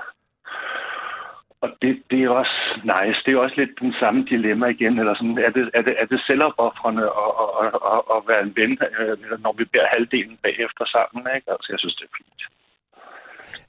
[1.65, 2.58] Og det, det er også
[2.93, 3.19] nice.
[3.25, 4.93] Det er også lidt den samme dilemma igen.
[5.01, 8.54] Eller sådan, er, det, er, det, er det selvopoffrende at, at, at, at, være en
[8.60, 11.21] ven, øh, når vi bærer halvdelen bagefter sammen?
[11.36, 11.47] Ikke?
[11.54, 12.41] Altså, jeg synes, det er fint.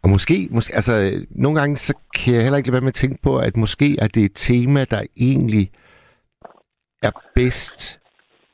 [0.02, 0.94] Og måske, måske, altså,
[1.30, 3.88] nogle gange så kan jeg heller ikke lade være med at tænke på, at måske
[4.04, 5.70] er det et tema, der egentlig
[7.02, 8.00] er bedst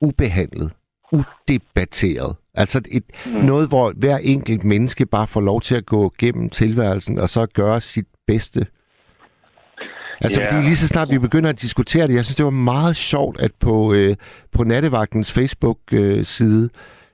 [0.00, 0.72] ubehandlet,
[1.12, 2.36] udebatteret.
[2.54, 3.32] Altså et, mm.
[3.32, 7.46] noget, hvor hver enkelt menneske bare får lov til at gå gennem tilværelsen, og så
[7.46, 8.66] gøre sit bedste.
[10.24, 10.52] Altså, Ja.
[10.56, 13.40] fordi lige så snart vi begynder at diskutere det, jeg synes, det var meget sjovt,
[13.40, 14.16] at på, øh,
[14.52, 16.68] på Nattevagtens Facebook-side,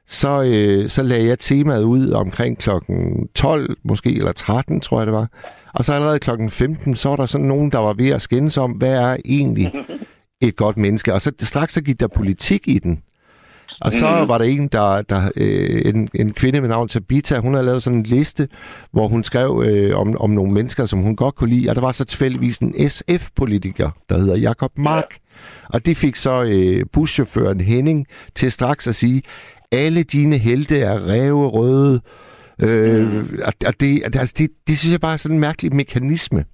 [0.07, 5.07] så, øh, så lagde jeg temaet ud omkring klokken 12, måske, eller 13, tror jeg
[5.07, 5.29] det var.
[5.75, 8.57] Og så allerede klokken 15, så var der sådan nogen, der var ved at skændes
[8.57, 9.73] om, hvad er egentlig
[10.41, 11.15] et godt menneske?
[11.15, 13.03] Og så straks så gik der politik i den.
[13.81, 14.29] Og så Mhm.
[14.29, 17.83] var der en, der, der øh, en, en kvinde med navn Tabita, hun havde lavet
[17.83, 18.49] sådan en liste,
[18.93, 21.81] hvor hun skrev øh, om, om nogle mennesker, som hun godt kunne lide, og der
[21.81, 25.17] var så tilfældigvis en SF-politiker, der hedder Jakob Mark.
[25.69, 29.23] Og det fik så øh, buschaufføren Henning til straks at sige,
[29.73, 32.01] alle dine helte er ræve røde.
[32.63, 36.45] Øh, og, og det, altså det, det synes jeg bare er sådan en mærkelig mekanisme.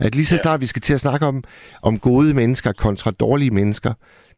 [0.00, 1.44] At lige så snart vi skal til at snakke om,
[1.82, 3.92] om gode mennesker kontra dårlige mennesker,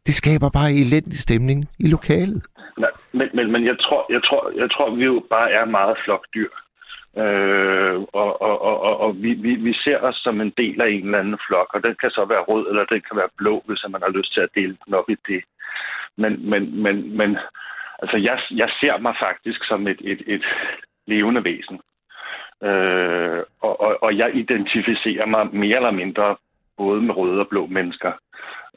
[0.07, 2.41] det skaber bare elendig stemning i lokalet.
[2.77, 5.97] Nej, men, men, men jeg, tror, jeg, tror, jeg tror, vi jo bare er meget
[6.05, 6.51] flokdyr.
[7.23, 10.89] Øh, og og, og, og, og vi, vi, vi ser os som en del af
[10.89, 13.63] en eller anden flok, og den kan så være rød, eller den kan være blå,
[13.67, 15.43] hvis man har lyst til at dele den op i det.
[16.17, 17.37] Men, men, men, men
[18.01, 20.45] altså, jeg, jeg ser mig faktisk som et, et, et
[21.07, 21.79] levende væsen.
[22.63, 26.35] Øh, og, og, og jeg identificerer mig mere eller mindre
[26.77, 28.11] både med røde og blå mennesker.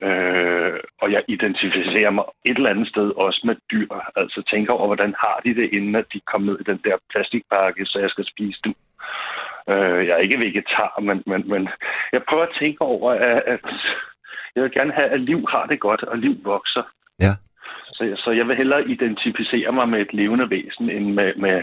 [0.03, 3.89] Øh, og jeg identificerer mig et eller andet sted også med dyr.
[4.17, 6.97] Altså tænker over, hvordan har de det, inden at de kommer ned i den der
[7.11, 8.75] plastikpakke, så jeg skal spise dem.
[9.69, 11.69] Øh, jeg er ikke vegetar, men, men, men
[12.13, 13.61] jeg prøver at tænke over, at, at
[14.55, 16.83] jeg vil gerne have, at liv har det godt, og liv vokser.
[17.21, 17.35] Ja.
[17.93, 21.63] Så, så jeg vil hellere identificere mig med et levende væsen, end med, med,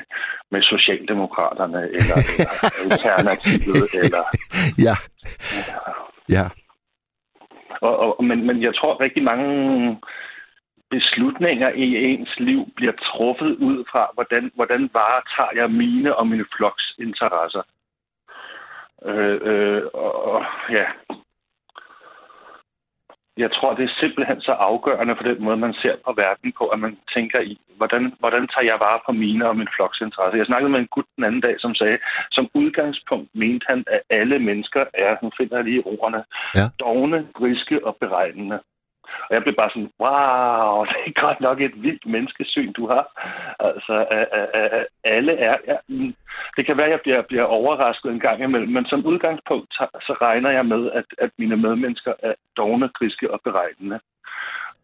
[0.52, 2.52] med Socialdemokraterne, eller, eller
[2.84, 4.24] Alternativet, eller
[4.88, 4.96] Ja.
[5.58, 5.97] Ja.
[7.82, 9.98] Og, og, men, men jeg tror rigtig mange
[10.90, 16.46] beslutninger i ens liv bliver truffet ud fra, hvordan, hvordan varetager jeg mine og mine
[16.58, 17.62] floks interesser.
[19.06, 20.86] Øh, øh, og, og ja.
[23.38, 26.68] Jeg tror, det er simpelthen så afgørende for den måde, man ser på verden på,
[26.68, 30.38] at man tænker i, hvordan, hvordan tager jeg vare på mine og min floks interesser.
[30.38, 31.98] Jeg snakkede med en gut den anden dag, som sagde,
[32.32, 36.24] som udgangspunkt mente han, at alle mennesker er, nu finder jeg lige ordene,
[36.56, 36.66] Ja.
[36.80, 38.60] dogne, griske og beregnende.
[39.28, 43.06] Og jeg blev bare sådan, wow, det er godt nok et vildt menneskesyn, du har.
[43.60, 45.56] Altså, at, at, alle er...
[45.68, 46.14] Ja, mm,
[46.58, 49.88] det kan være, at jeg bliver, bliver overrasket en gang imellem, men som udgangspunkt, så,
[50.02, 54.00] så regner jeg med, at, at mine medmennesker er dogne, griske og beregnende.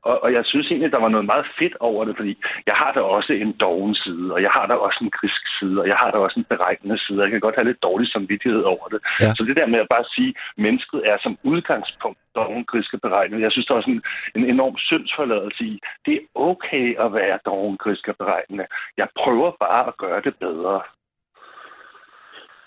[0.10, 2.34] Og, og jeg synes egentlig, der var noget meget fedt over det, fordi
[2.70, 5.78] jeg har da også en doven side, og jeg har da også en grisk side,
[5.82, 8.08] og jeg har da også en beregnende side, og jeg kan godt have lidt dårlig
[8.12, 9.00] samvittighed over det.
[9.22, 9.30] Ja.
[9.38, 13.02] Så det der med at bare sige, at mennesket er som udgangspunkt doven, grisk og
[13.02, 14.04] beregnende, jeg synes, der er sådan
[14.36, 15.74] en enorm syndsforladelse i,
[16.06, 18.66] det er okay at være doven, grisk og beregnende.
[18.98, 20.82] Jeg prøver bare at gøre det bedre.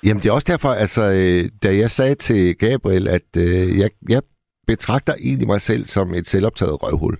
[0.06, 3.90] Jamen det er også derfor, altså, øh, da jeg sagde til Gabriel, at øh, jeg,
[4.08, 4.22] jeg
[4.66, 7.16] betragter egentlig mig selv som et selvoptaget røvhul,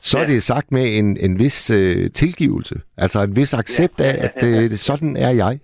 [0.00, 0.24] så ja.
[0.24, 2.80] er det sagt med en, en vis øh, tilgivelse.
[2.96, 5.60] Altså en vis accept Ja, af, at øh, sådan er jeg.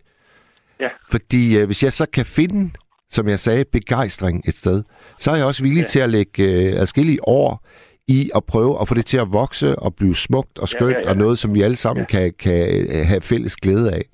[0.80, 0.88] Ja.
[1.10, 2.70] Fordi øh, hvis jeg så kan finde,
[3.10, 4.82] som jeg sagde, begejstring et sted,
[5.18, 5.86] så er jeg også villig ja.
[5.86, 7.66] Til at lægge øh, adskillige år
[8.08, 10.94] i at prøve at få det til at vokse og blive smukt og skønt, ja,
[10.94, 11.08] Ja, ja, ja, ja.
[11.08, 11.10] ja.
[11.10, 12.18] og noget, som vi alle sammen ja.
[12.18, 14.04] kan, kan øh, have fælles glæde af.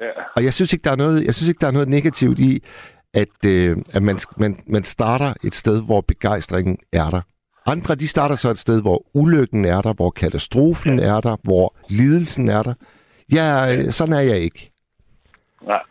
[0.00, 0.10] Ja.
[0.36, 2.62] Og jeg synes ikke, der er noget, jeg synes ikke, der er noget negativt i,
[3.14, 7.20] at, øh, at man, man, man starter et sted, hvor begejstringen er der.
[7.66, 11.74] Andre, de starter så et sted, hvor ulykken er der, hvor katastrofen er der, hvor
[11.88, 12.74] lidelsen er der.
[13.32, 14.70] Øh, sådan er jeg ikke.
[15.62, 15.82] Nej.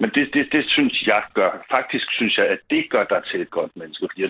[0.00, 1.50] Men det, det, det synes jeg gør.
[1.70, 4.08] Faktisk synes jeg, at det gør dig til et godt menneske.
[4.10, 4.22] Fordi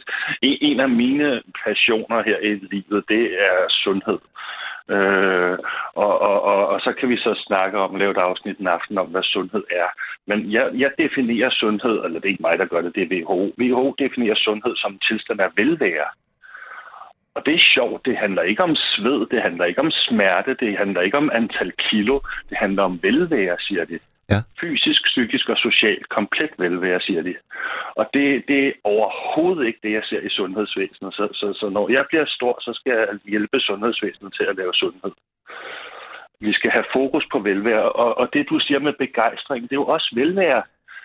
[0.42, 4.18] en, en af mine passioner her i livet, det er sundhed.
[4.88, 5.58] Øh,
[5.94, 8.98] og, og, og, og så kan vi så snakke om, lave et afsnit en aften
[8.98, 9.88] om, hvad sundhed er.
[10.26, 13.14] Men jeg, jeg definerer sundhed, eller det er ikke mig, der gør det, det er
[13.14, 13.52] WHO.
[13.58, 16.08] WHO definerer sundhed som en tilstand af velvære.
[17.34, 18.06] Og det er sjovt.
[18.06, 21.72] Det handler ikke om sved, det handler ikke om smerte, det handler ikke om antal
[21.72, 22.20] kilo.
[22.50, 23.98] Det handler om velvære, siger de.
[24.30, 24.38] Ja.
[24.60, 27.34] Fysisk, psykisk og socialt komplet velvære, siger de.
[27.94, 31.14] Og det, det er overhovedet ikke det, jeg ser i sundhedsvæsenet.
[31.14, 34.74] Så, så, så når jeg bliver stor, så skal jeg hjælpe sundhedsvæsenet til at lave
[34.74, 35.12] sundhed.
[36.40, 37.92] Vi skal have fokus på velvære.
[37.92, 40.62] Og, og det, du siger med begejstring, det er jo også velvære.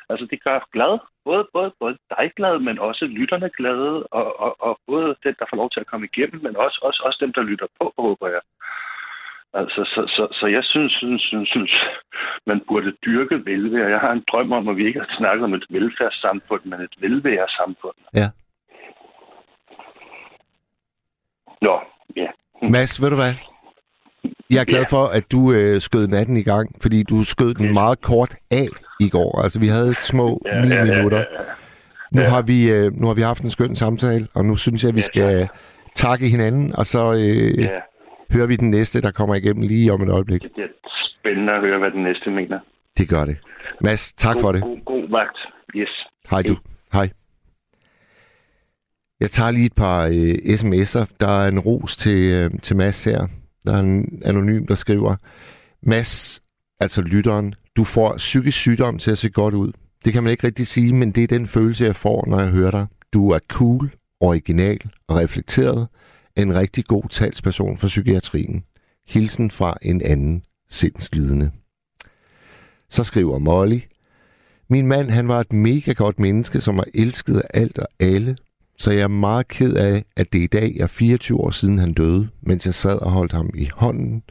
[0.10, 1.00] Altså, det gør glad.
[1.26, 5.46] Både, både, både dig glad, men også lytterne glade, og, og, og både den, der
[5.50, 8.28] får lov til at komme igennem, men også, også, også dem, der lytter på, håber
[8.28, 8.42] jeg.
[9.54, 11.74] Altså, så, så, så jeg synes, synes, synes, synes,
[12.46, 13.90] man burde dyrke velvære.
[13.90, 16.96] Jeg har en drøm om, at vi ikke har snakket om et velfærdssamfund, men et
[17.00, 17.98] velværesamfund.
[18.16, 18.28] Ja.
[21.62, 21.80] Nå,
[22.16, 22.28] ja.
[22.62, 23.34] Mads, ved du hvad?
[24.50, 24.98] Jeg er glad Ja.
[24.98, 28.68] for, at du øh, skød natten i gang, fordi du skød den meget kort af
[29.00, 29.42] i går.
[29.42, 31.18] Altså, vi havde små Ja, ni ja, ja, minutter.
[31.18, 31.50] ja, ja.
[32.12, 32.30] Nu, Ja.
[32.30, 34.96] har vi, øh, nu har vi haft en skøn samtale, og nu synes jeg, at
[34.96, 35.48] vi Ja, skal
[35.96, 37.70] takke hinanden, og så øh, ja.
[38.32, 40.42] hører vi den næste, der kommer igennem lige om et øjeblik.
[40.42, 40.68] Det bliver
[41.20, 42.60] spændende at høre, hvad den næste mener.
[42.98, 43.38] Det gør det.
[43.82, 44.62] Mads, tak god, for det.
[44.62, 45.38] God, god vagt.
[45.76, 45.90] Yes.
[46.30, 46.56] Hej du.
[46.94, 47.10] Hej.
[49.20, 51.06] Jeg tager lige et par øh, sms'er.
[51.20, 53.28] Der er en ros til, øh, til Mads her.
[53.68, 55.16] Der er en anonym, der skriver,
[55.82, 56.42] Mads,
[56.80, 59.72] altså lytteren, du får psykisk sygdom til at se godt ud.
[60.06, 62.50] Det kan man ikke rigtig sige, men det er den følelse, jeg får, når jeg
[62.50, 62.88] hører dig.
[63.14, 65.88] Du er cool, original og reflekteret.
[66.36, 68.64] En rigtig god talsperson for psykiatrien.
[69.08, 71.52] Hilsen fra en anden sindslidende.
[72.90, 73.80] Så skriver Molly,
[74.70, 78.36] min mand, han var et mega godt menneske, som var elsket af alt og alle,
[78.78, 81.94] så jeg er meget ked af, at det i dag er 24 år siden han
[81.94, 84.24] døde, mens jeg sad og holdt ham i hånden.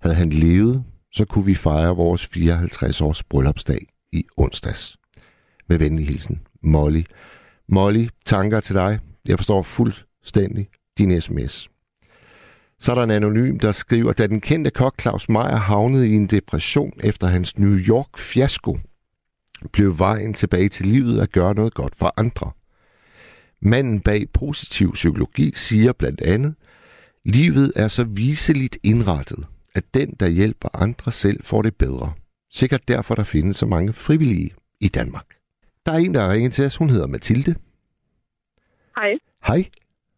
[0.00, 4.96] Havde han levet, så kunne vi fejre vores 54 års bryllupsdag i onsdags.
[5.68, 7.02] Med venlig hilsen, Molly.
[7.68, 8.98] Molly, tanker til dig.
[9.24, 11.68] Jeg forstår fuldstændig din sms.
[12.78, 16.14] Så er der en anonym, der skriver, da den kendte kok Claus Meier havnede i
[16.14, 18.78] en depression efter hans New York-fiasko,
[19.72, 22.50] blev vejen tilbage til livet at gøre noget godt for andre.
[23.62, 26.54] Manden bag positiv psykologi siger blandt andet,
[27.24, 32.12] livet er så viseligt indrettet, at den, der hjælper andre selv, får det bedre.
[32.50, 35.26] Sikkert derfor, der findes så mange frivillige i Danmark.
[35.86, 36.76] Der er en, der har ringet til os.
[36.76, 37.54] Hun hedder Mathilde.
[38.96, 39.18] Hej.
[39.46, 39.64] Hej.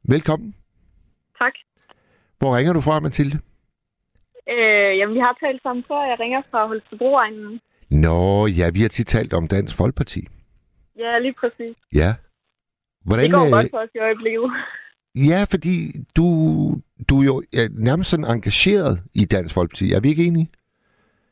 [0.02, 0.54] Velkommen.
[1.38, 1.52] Tak.
[2.38, 3.38] Hvor ringer du fra, Mathilde?
[4.50, 6.02] Øh, jamen, vi har talt sammen før.
[6.10, 7.60] Jeg ringer fra Holstebro-egnen.
[7.90, 10.28] Nå, ja, vi har tit talt om Dansk Folkeparti.
[10.98, 11.76] Ja, lige præcis.
[11.94, 12.14] Ja.
[13.08, 14.44] Hvordan, Det går øh, godt for os i øjeblikket.
[15.30, 15.74] Ja, fordi
[16.16, 16.26] du,
[17.08, 19.92] du er jo ja, nærmest sådan engageret i Dansk Folkeparti.
[19.92, 20.48] Er vi ikke enige?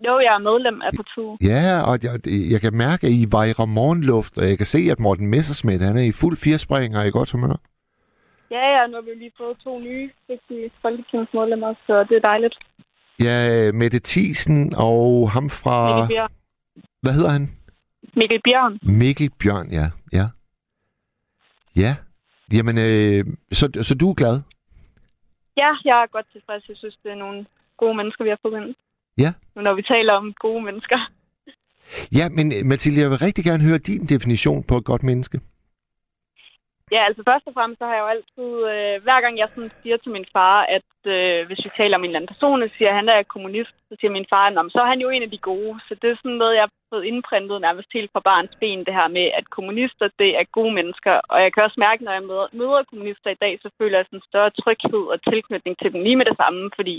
[0.06, 1.32] Jo, jeg er medlem af partiet.
[1.52, 2.12] Ja, og jeg,
[2.52, 5.96] jeg kan mærke, at I vejrer morgenluft, og jeg kan se, at Morten Messerschmidt, han
[5.96, 7.56] er i fuld firespring og i godt humør.
[8.50, 12.54] Ja, ja, nu har vi lige fået to nye vigtige folketingsmedlemmer, så det er dejligt.
[13.26, 15.76] Ja, Mette Thiesen og ham fra...
[16.00, 16.32] Mikkel Bjørn.
[17.02, 17.50] Hvad hedder han?
[18.16, 18.78] Mikkel Bjørn.
[18.82, 19.86] Mikkel Bjørn, ja.
[20.12, 20.26] Ja.
[21.76, 21.96] Ja.
[22.52, 24.36] Jamen, øh, så, så du er glad?
[25.56, 26.68] Ja, jeg er godt tilfreds.
[26.68, 28.74] Jeg synes, det er nogle gode mennesker, vi har fået ind.
[29.18, 29.32] Ja.
[29.54, 30.98] Nu når vi taler om gode mennesker.
[32.12, 35.40] Ja, men øh, Mathilde, jeg vil rigtig gerne høre din definition på et godt menneske.
[36.94, 39.72] Ja, altså først og fremmest, så har jeg jo altid, øh, hver gang jeg sådan
[39.82, 42.68] siger til min far, at øh, hvis vi taler om en eller anden person, så
[42.78, 45.08] siger, han, at han er kommunist, så siger min far, at så er han jo
[45.10, 45.74] en af de gode.
[45.86, 48.94] Så det er sådan noget, jeg har fået indprintet nærmest helt fra barns ben, det
[48.98, 51.14] her med, at kommunister, det er gode mennesker.
[51.32, 54.06] Og jeg kan også mærke, når jeg møder, møder kommunister i dag, så føler jeg
[54.06, 56.96] sådan en større tryghed og tilknytning til dem lige med det samme, fordi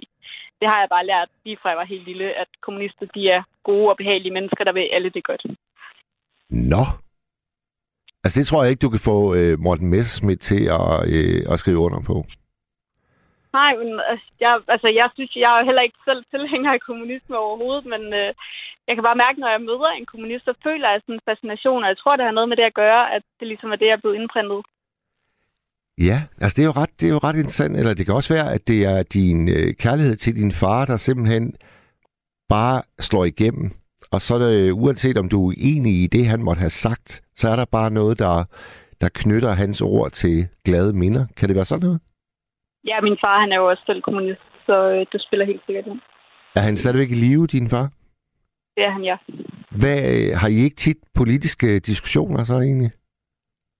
[0.59, 3.41] det har jeg bare lært lige fra jeg var helt lille, at kommunister, de er
[3.63, 5.43] gode og behagelige mennesker, der vil alle det godt.
[6.49, 6.83] Nå.
[8.23, 11.59] Altså, det tror jeg ikke, du kan få øh, Morten Messerschmidt til at, øh, at
[11.59, 12.17] skrive under på.
[13.59, 17.35] Nej, men øh, jeg, altså, jeg synes, jeg er heller ikke selv tilhænger af kommunisme
[17.45, 18.31] overhovedet, men øh,
[18.87, 21.83] jeg kan bare mærke, når jeg møder en kommunist, så føler jeg sådan en fascination,
[21.83, 23.87] og jeg tror, det har noget med det at gøre, at det ligesom er det,
[23.87, 24.61] jeg er blevet indprintet.
[26.09, 27.77] Ja, altså det er jo ret, det er jo ret interessant.
[27.77, 30.97] Eller det kan også være, at det er din øh, kærlighed til din far, der
[30.97, 31.55] simpelthen
[32.49, 33.71] bare slår igennem.
[34.11, 37.21] Og så er det, uanset om du er enig i det, han måtte have sagt,
[37.37, 38.43] så er der bare noget, der,
[39.01, 41.25] der knytter hans ord til glade minder.
[41.37, 41.99] Kan det være sådan noget?
[42.87, 45.85] Ja, min far, han er jo også selv kommunist, så øh, det spiller helt sikkert
[45.87, 45.99] ind.
[46.55, 47.89] Er han stadigvæk i live, din far?
[48.75, 49.17] Det er han, ja.
[49.81, 52.91] Hvad, øh, har I ikke tit politiske diskussioner så egentlig?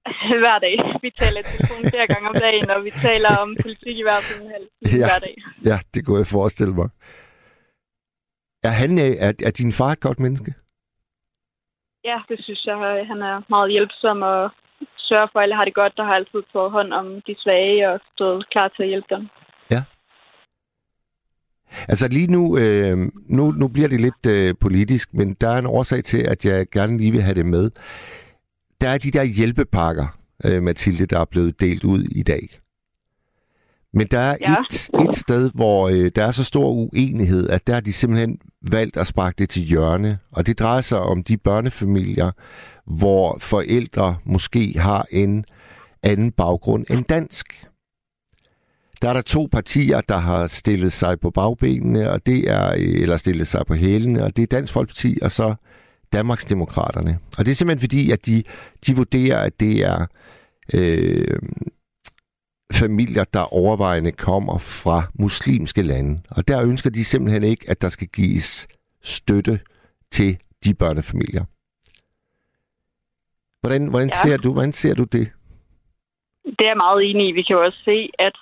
[0.44, 0.76] hver dag.
[1.02, 4.64] Vi taler telefon flere gange om dagen, og vi taler om politik i hvert fald
[5.00, 5.06] Ja.
[5.10, 5.36] hver dag.
[5.66, 6.90] Ja, det kunne jeg forestille mig.
[8.64, 10.54] Er, han, øh, er, er din far et godt menneske?
[12.06, 12.78] Ja, det synes jeg.
[12.90, 14.52] Øh, han er meget hjælpsom og
[14.98, 17.90] sørger for, at alle har det godt, der har altid taget hånd om de svage
[17.92, 19.28] og stået klar til at hjælpe dem.
[19.72, 19.82] Ja.
[21.88, 22.98] Altså lige nu, øh,
[23.38, 26.68] nu, nu bliver det lidt øh, politisk, men der er en årsag til, at jeg
[26.70, 27.72] gerne lige vil have det med.
[28.82, 30.08] Der er de der hjælpepakker,
[30.46, 32.60] øh, Mathilde, der er blevet delt ud i dag.
[33.98, 34.56] Men der er Ja.
[34.72, 38.38] et, et sted, hvor øh, der er så stor uenighed, at der har de simpelthen
[38.72, 40.20] valgt at sparke det til hjørne.
[40.32, 42.32] Og det drejer sig om de børnefamilier,
[42.86, 45.46] hvor forældre måske har en
[46.04, 47.64] anden baggrund end dansk.
[49.02, 53.02] Der er der to partier, der har stillet sig på bagbenene, og det er, øh,
[53.02, 55.56] eller stillet sig på hælene, og det er Dansk Folkeparti og så
[56.14, 57.20] Danmarksdemokraterne.
[57.38, 58.44] Og det er simpelthen fordi, at de,
[58.88, 60.06] de vurderer, at det er
[60.74, 61.40] øh,
[62.74, 66.22] familier, der overvejende kommer fra muslimske lande.
[66.32, 68.68] Og der ønsker de simpelthen ikke, at der skal gives
[69.02, 69.60] støtte
[70.12, 71.46] til de børnefamilier.
[73.62, 74.22] Hvordan, hvordan, Ja.
[74.24, 75.28] ser, du, hvordan ser du det?
[76.46, 77.32] Det er jeg meget enig i.
[77.32, 78.36] Vi kan jo også se, at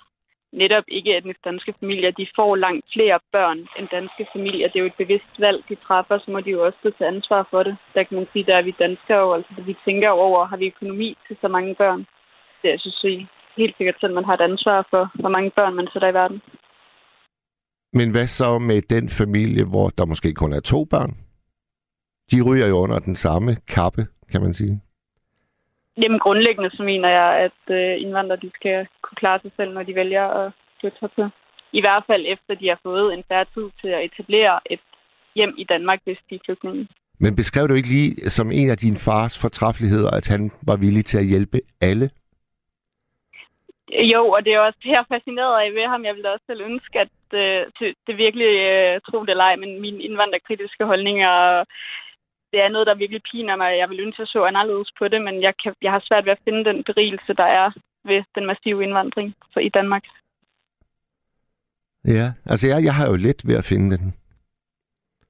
[0.52, 4.68] netop ikke etnisk danske familier, de får langt flere børn end danske familier.
[4.68, 7.46] Det er jo et bevidst valg, de træffer, så må de jo også til ansvar
[7.50, 7.76] for det.
[7.94, 10.66] Der kan man sige, der er vi danskere jo, altså vi tænker over, har vi
[10.66, 12.06] økonomi til så mange børn?
[12.62, 13.04] Det jeg synes
[13.56, 16.42] helt sikkert selv, man har et ansvar for, hvor mange børn man sætter i verden.
[17.92, 21.12] Men hvad så med den familie, hvor der måske kun er to børn?
[22.30, 24.80] De ryger jo under den samme kappe, kan man sige.
[26.02, 29.82] Jamen grundlæggende så mener jeg, at øh, indvandrere de skal kunne klare sig selv, når
[29.82, 31.30] de vælger at flytte hertil.
[31.72, 34.80] I hvert fald efter de har fået en færre tid til at etablere et
[35.34, 36.88] hjem i Danmark, hvis de er flygtninge.
[37.20, 41.04] Men beskrev du ikke lige som en af din fars fortræffeligheder, at han var villig
[41.04, 42.10] til at hjælpe alle?
[43.92, 46.04] Jo, og det er også det, jeg er fascineret af ved ham.
[46.04, 49.56] Jeg ville også selv ønske, at øh, det, det virkelig øh, tro det eller ej,
[49.56, 51.64] men mine indvandrerkritiske holdninger,
[52.52, 53.78] det er noget, der virkelig piner mig.
[53.78, 56.24] Jeg vil ønske, at jeg så anderledes på det, men jeg, kan, jeg har svært
[56.24, 57.70] ved at finde den berigelse, der er
[58.04, 60.04] ved den massive indvandring for i Danmark.
[62.04, 64.14] Ja, altså jeg, jeg har jo let ved at finde den.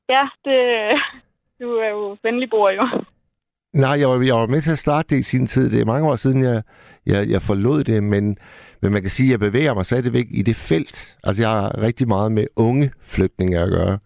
[0.09, 0.59] Ja, det,
[1.61, 2.85] du er jo venligbror jo.
[3.85, 5.71] Nej, jeg var, jeg var med til at starte det i sin tid.
[5.71, 6.63] Det er mange år siden, jeg,
[7.07, 8.25] jeg, jeg forlod det, men,
[8.83, 11.17] men man kan sige, at jeg bevæger mig stadigvæk i det felt.
[11.25, 13.99] Altså, jeg har rigtig meget med unge flygtninge at gøre.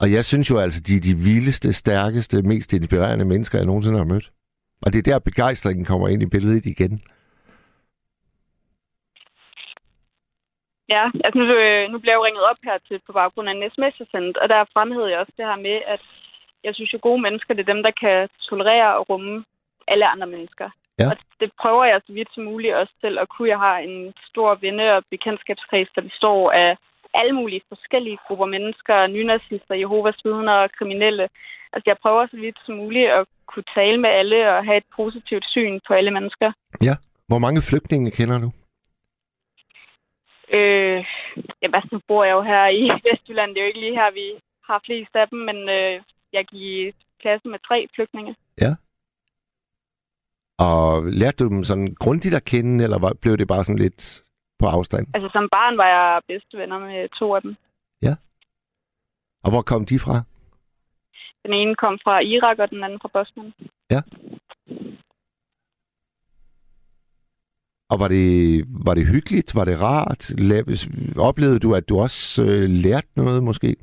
[0.00, 3.98] Og jeg synes jo altså, de er de vildeste, stærkeste, mest inspirerende mennesker, jeg nogensinde
[3.98, 4.30] har mødt.
[4.84, 7.02] Og det er der, begejstringen kommer ind i billedet igen.
[10.94, 13.54] Ja, altså nu, øh, nu bliver jeg jo ringet op her til på baggrund af
[13.54, 16.02] en sms, jeg sendte, og der fremhævede jeg også det her med, at
[16.66, 19.44] jeg synes jo, gode mennesker, det er dem, der kan tolerere og rumme
[19.88, 20.68] alle andre mennesker.
[21.00, 21.06] Ja.
[21.10, 23.48] Og det prøver jeg så vidt som muligt også til at kunne.
[23.54, 26.76] Jeg har en stor venne- og bekendtskabskreds, der består af
[27.14, 31.28] alle mulige forskellige grupper mennesker, nynazister, Jehovas vidner og kriminelle.
[31.72, 34.88] Altså jeg prøver så vidt som muligt at kunne tale med alle og have et
[34.96, 36.52] positivt syn på alle mennesker.
[37.28, 38.50] Hvor mange flygtninge kender du?
[40.58, 41.04] Øh,
[41.62, 43.50] jamen, altså, nu bor jeg jo her i Vestjylland.
[43.50, 44.26] Det er jo ikke lige her, vi
[44.68, 46.00] har flest af dem, men øh,
[46.32, 48.36] jeg gik i klasse med tre flygtninge.
[50.58, 54.22] Og lærte du dem sådan grundigt at kende, eller var, blev det bare sådan lidt
[54.58, 55.06] på afstand?
[55.14, 57.56] Altså, som barn var jeg bedste venner med to af dem.
[59.46, 60.16] Og hvor kom de fra?
[61.44, 63.54] Den ene kom fra Irak, og den anden fra Bosnien.
[67.90, 69.54] Og var det, var det hyggeligt?
[69.54, 70.22] Var det rart?
[71.28, 73.76] Oplevede du, at du også øh, lærte noget måske?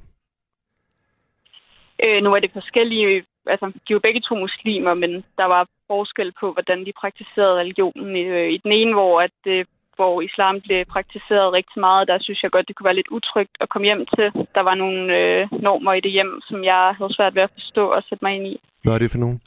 [2.04, 3.24] Øh, nu er det forskellige...
[3.48, 7.60] Altså, de er jo begge to muslimer, men der var forskel på, hvordan de praktiserede
[7.62, 8.16] religionen.
[8.16, 12.44] Øh, I den ene, hvor, at, øh, hvor islam blev praktiseret rigtig meget, der synes
[12.44, 14.28] jeg godt, det kunne være lidt utrygt at komme hjem til.
[14.56, 17.84] Der var nogle øh, normer i det hjem, som jeg havde svært ved at forstå
[17.88, 18.56] og sætte mig ind i.
[18.84, 19.41] Hvad er det for nogen?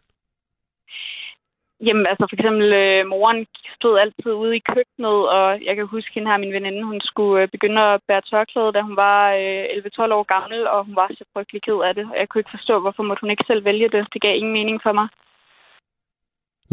[1.87, 3.47] Jamen, altså for eksempel, øh, moren
[3.79, 7.43] stod altid ude i køkkenet, og jeg kan huske hende her, min veninde, hun skulle
[7.43, 9.65] øh, begynde at bære tørklæde, da hun var øh,
[10.11, 12.05] 11-12 år gammel, og hun var så frygtelig ked af det.
[12.13, 14.03] Og jeg kunne ikke forstå, hvorfor måtte hun ikke selv vælge det.
[14.13, 15.09] Det gav ingen mening for mig.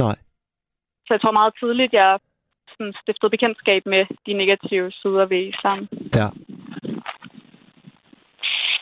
[0.04, 0.16] Nej.
[1.06, 2.20] Så jeg tror meget tidligt, jeg
[2.72, 5.80] sådan, stiftede bekendtskab med de negative sider ved islam.
[6.20, 6.28] Ja.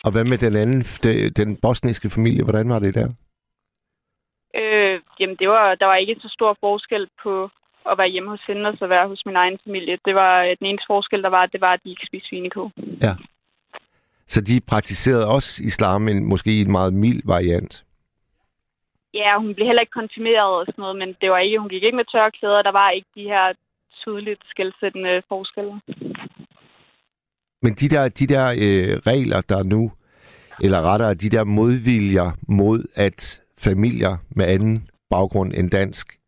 [0.05, 2.43] Og hvad med den anden, de- den bosniske familie?
[2.43, 3.09] Hvordan var det der?
[4.59, 7.49] Øh, jamen, det var, der var ikke så stor forskel på
[7.91, 9.97] at være hjemme hos hende og så være hos min egen familie.
[10.05, 12.67] Det var den eneste forskel, der var, det var, at de ikke spiste svinekød.
[14.27, 17.83] Så de praktiserede også islam, men måske i en meget mild variant.
[19.13, 21.83] Ja, hun blev heller ikke konfirmeret og sådan noget, men det var ikke, hun gik
[21.83, 23.53] ikke med tørklæder, der var ikke de her
[24.01, 25.73] tydeligt skældsættende forskelle.
[27.61, 29.91] Men de der, de der øh, regler, der nu,
[30.63, 36.19] eller rettere de der modviljer mod, at familier med anden baggrund end dansk,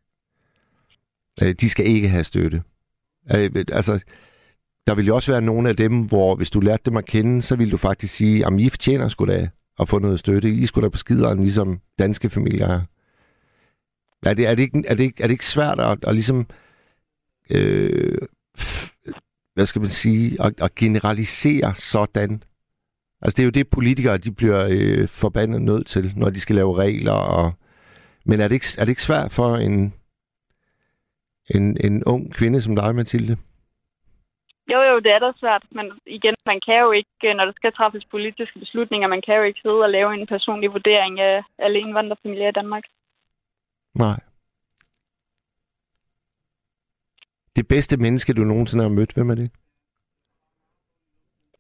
[1.41, 2.63] øh, de skal ikke have støtte.
[3.36, 4.03] Øh, altså,
[4.88, 7.41] der vil jo også være nogle af dem, hvor hvis du lærte dem at kende,
[7.41, 10.49] så vil du faktisk sige, at I fortjener sgu da at få noget støtte.
[10.49, 12.81] I skulle da på skideren, ligesom danske familier er.
[14.25, 16.47] Er det, er det, ikke, er det, ikke, er det ikke svært at, at ligesom,
[17.51, 18.17] øh,
[19.53, 22.43] hvad skal man sige, at, at generalisere sådan?
[23.24, 26.55] Altså det er jo det, politikere de bliver øh, forbandet nødt til, når de skal
[26.55, 27.17] lave regler.
[27.38, 27.53] Og...
[28.26, 29.93] Men er det, ikke, er det ikke svært for en,
[31.55, 33.38] en, en ung kvinde som dig, Mathilde?
[34.71, 37.53] Jo, jo, det er da svært, men igen, man kan jo ikke, øh, når der
[37.55, 41.43] skal træffes politiske beslutninger, man kan jo ikke sidde og lave en personlig vurdering af
[41.59, 42.84] alle indvandrerfamilier i Danmark.
[43.95, 44.19] Nej.
[47.55, 49.51] Det bedste menneske, du nogensinde har mødt, hvem er det?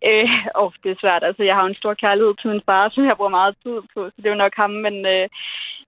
[0.09, 1.23] Øh, og det er svært.
[1.23, 3.99] Altså, jeg har en stor kærlighed til min far, som jeg bruger meget tid på,
[4.09, 4.71] så det er jo nok ham.
[4.85, 5.27] Men øh,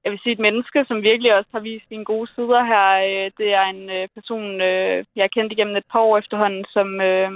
[0.04, 3.32] jeg vil sige, et menneske, som virkelig også har vist sine gode sider her, øh,
[3.38, 7.02] det er en øh, person, øh, jeg har kendt igennem et par år efterhånden, som
[7.02, 7.32] øh,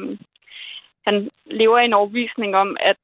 [1.07, 3.03] han lever i en overvisning om, at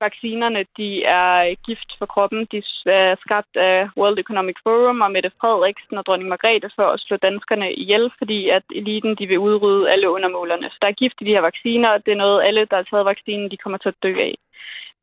[0.00, 2.46] vaccinerne de er gift for kroppen.
[2.52, 7.00] De er skabt af World Economic Forum og Mette Frederiksen og dronning Margrethe for at
[7.00, 10.70] slå danskerne ihjel, fordi at eliten de vil udrydde alle undermålerne.
[10.70, 12.86] Så der er gift i de her vacciner, og det er noget, alle, der har
[12.90, 14.34] taget vaccinen, de kommer til at dø af.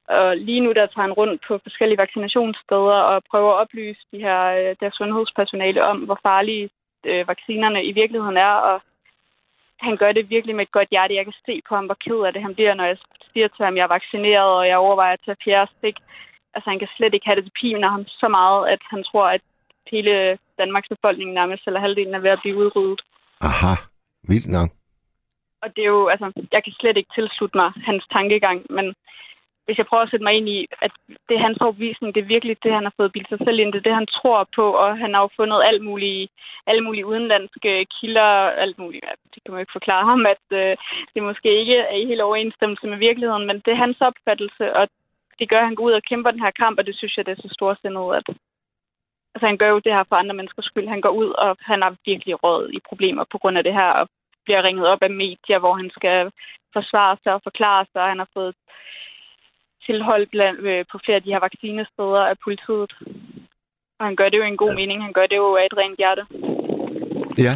[0.07, 4.19] Og lige nu der tager han rundt på forskellige vaccinationssteder og prøver at oplyse de
[4.19, 6.69] her, øh, der sundhedspersonale om, hvor farlige
[7.05, 8.81] øh, vaccinerne i virkeligheden er, og
[9.79, 11.15] han gør det virkelig med et godt hjerte.
[11.15, 12.97] Jeg kan se på ham, hvor ked af det han bliver, når jeg
[13.35, 15.97] siger til ham, at jeg er vaccineret, og jeg overvejer at tage fjerde stik.
[16.53, 19.27] Altså, han kan slet ikke have det til piner ham så meget, at han tror,
[19.35, 19.41] at
[19.93, 23.01] hele Danmarks befolkning nærmest, eller halvdelen er ved at blive udryddet.
[23.49, 23.73] Aha,
[24.31, 24.69] vildt nok.
[25.63, 28.85] Og det er jo, altså, jeg kan slet ikke tilslutte mig hans tankegang, men
[29.65, 30.91] hvis jeg prøver at sætte mig ind i, at
[31.27, 33.73] det er hans overbevisning, det er virkelig det, han har fået bildt sig selv ind,
[33.73, 36.29] det er det, han tror på, og han har jo fundet alt mulige,
[36.67, 38.29] alle mulige udenlandske kilder,
[38.63, 40.77] alt muligt, ja, det kan man jo ikke forklare ham, at øh,
[41.13, 44.87] det måske ikke er i helt overensstemmelse med virkeligheden, men det er hans opfattelse, og
[45.39, 47.25] det gør, at han går ud og kæmper den her kamp, og det synes jeg,
[47.25, 48.27] det er så storsindet, at
[49.33, 50.87] altså, han gør jo det her for andre menneskers skyld.
[50.87, 53.91] Han går ud, og han har virkelig råd i problemer på grund af det her,
[53.99, 54.07] og
[54.45, 56.31] bliver ringet op af medier, hvor han skal
[56.73, 58.55] forsvare sig og forklare sig, og han har fået
[59.85, 62.91] tilhold blandt, øh, på flere af de her vaccinesteder af politiet.
[63.99, 64.75] Og han gør det jo i en god ja.
[64.75, 65.03] mening.
[65.03, 66.23] Han gør det jo af et rent hjerte.
[67.47, 67.55] Ja.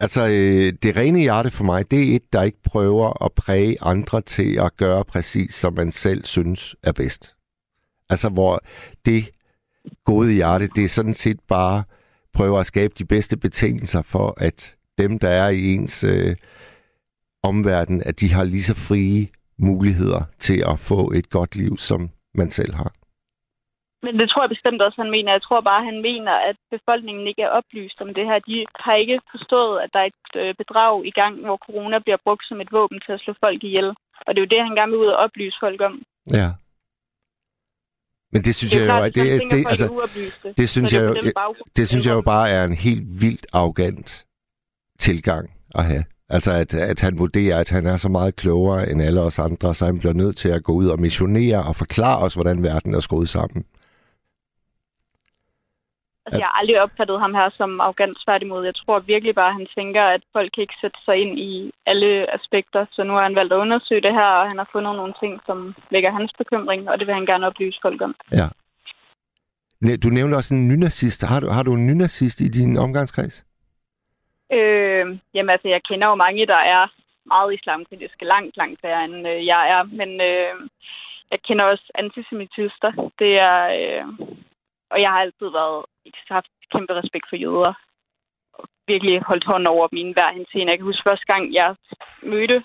[0.00, 3.76] Altså, øh, det rene hjerte for mig, det er et, der ikke prøver at præge
[3.82, 7.36] andre til at gøre præcis, som man selv synes er bedst.
[8.10, 8.60] Altså, hvor
[9.06, 9.30] det
[10.04, 11.84] gode hjerte, det er sådan set bare
[12.32, 16.36] prøver at skabe de bedste betingelser for, at dem, der er i ens øh,
[17.42, 19.28] omverden, at de har lige så frie
[19.58, 22.00] muligheder til at få et godt liv, som
[22.34, 22.92] man selv har.
[24.02, 25.32] Men det tror jeg bestemt også, han mener.
[25.32, 28.38] Jeg tror bare, han mener, at befolkningen ikke er oplyst om det her.
[28.38, 32.20] De har ikke forstået, at der er et øh, bedrag i gang, hvor corona bliver
[32.24, 33.88] brugt som et våben til at slå folk ihjel.
[34.26, 35.94] Og det er jo det, han gerne vil ud og oplyse folk om.
[36.40, 36.48] Ja.
[38.32, 39.86] Men det synes det jeg jo, at det, det, det, altså,
[40.58, 41.12] det synes jeg jo,
[41.76, 44.26] det synes jeg jo bare er en helt vildt arrogant
[44.98, 45.44] tilgang
[45.74, 46.04] at have.
[46.30, 49.74] Altså, at, at han vurderer, at han er så meget klogere end alle os andre,
[49.74, 52.94] så han bliver nødt til at gå ud og missionere og forklare os, hvordan verden
[52.94, 53.64] er skruet sammen.
[56.26, 58.64] Altså, jeg har aldrig opfattet ham her som arrogant tværtimod.
[58.64, 61.52] Jeg tror virkelig bare, at han tænker, at folk kan ikke sætte sig ind i
[61.90, 62.82] alle aspekter.
[62.94, 65.32] Så nu har han valgt at undersøge det her, og han har fundet nogle ting,
[65.46, 65.58] som
[65.94, 68.14] vækker hans bekymring, og det vil han gerne oplyse folk om.
[68.40, 68.48] Ja.
[70.04, 71.20] Du nævnte også en nynazist.
[71.32, 73.47] Har du, har du en nynazist i din omgangskreds?
[74.52, 76.86] Øh, jamen altså, jeg kender jo mange, der er
[77.26, 79.82] meget islamkritiske, langt, langt værre end øh, jeg er.
[79.82, 80.54] Men øh,
[81.30, 83.10] jeg kender også antisemitister.
[83.18, 84.06] Det er, øh,
[84.90, 85.84] og jeg har altid været
[86.28, 87.74] haft kæmpe respekt for jøder.
[88.52, 90.70] Og virkelig holdt hånden over mine hver henseende.
[90.70, 91.76] Jeg kan huske første gang, jeg
[92.22, 92.64] mødte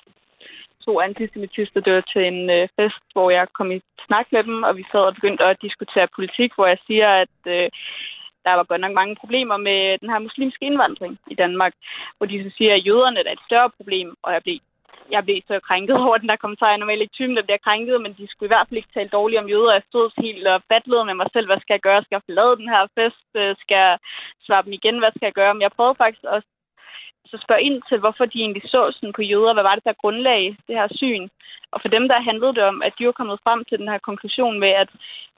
[0.85, 1.81] to antisemitister.
[1.81, 4.85] Det var til en øh, fest, hvor jeg kom i snak med dem, og vi
[4.91, 7.69] sad og begyndte at diskutere politik, hvor jeg siger, at øh,
[8.45, 11.73] der var godt nok mange problemer med den her muslimske indvandring i Danmark,
[12.17, 14.57] hvor de så siger, at jøderne er et større problem, og jeg blev
[15.11, 16.67] jeg blev så krænket over den der kommentar.
[16.67, 18.93] Jeg er normalt ikke typen, der bliver krænket, men de skulle i hvert fald ikke
[18.93, 19.73] tale dårligt om jøder.
[19.73, 21.45] Jeg stod helt og battlede med mig selv.
[21.47, 22.03] Hvad skal jeg gøre?
[22.03, 23.27] Skal jeg forlade den her fest?
[23.41, 23.97] Øh, skal jeg
[24.45, 24.97] svare dem igen?
[24.99, 25.53] Hvad skal jeg gøre?
[25.53, 26.47] Men jeg prøvede faktisk også
[27.33, 29.53] så spørge ind til, hvorfor de egentlig så sådan på jøder.
[29.53, 31.25] Hvad var det, der grundlag det her syn?
[31.73, 33.99] Og for dem, der handlede det om, at de var kommet frem til den her
[34.09, 34.89] konklusion med, at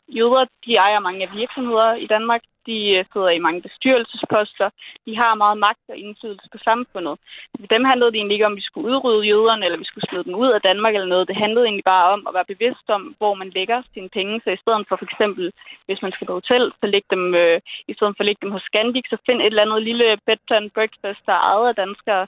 [0.07, 2.41] jøder, de ejer mange af virksomheder i Danmark.
[2.65, 4.69] De øh, sidder i mange bestyrelsesposter.
[5.05, 7.15] De har meget magt og indflydelse på samfundet.
[7.59, 10.07] For dem handlede det egentlig ikke om, at vi skulle udrydde jøderne, eller vi skulle
[10.09, 11.27] smide dem ud af Danmark eller noget.
[11.27, 14.41] Det handlede egentlig bare om at være bevidst om, hvor man lægger sine penge.
[14.43, 15.51] Så i stedet for for eksempel,
[15.85, 18.51] hvis man skal på hotel, så læg dem, øh, i stedet for at lægge dem
[18.51, 21.75] hos Scandic, så find et eller andet lille bed and breakfast, der er ejet af
[21.75, 22.27] danskere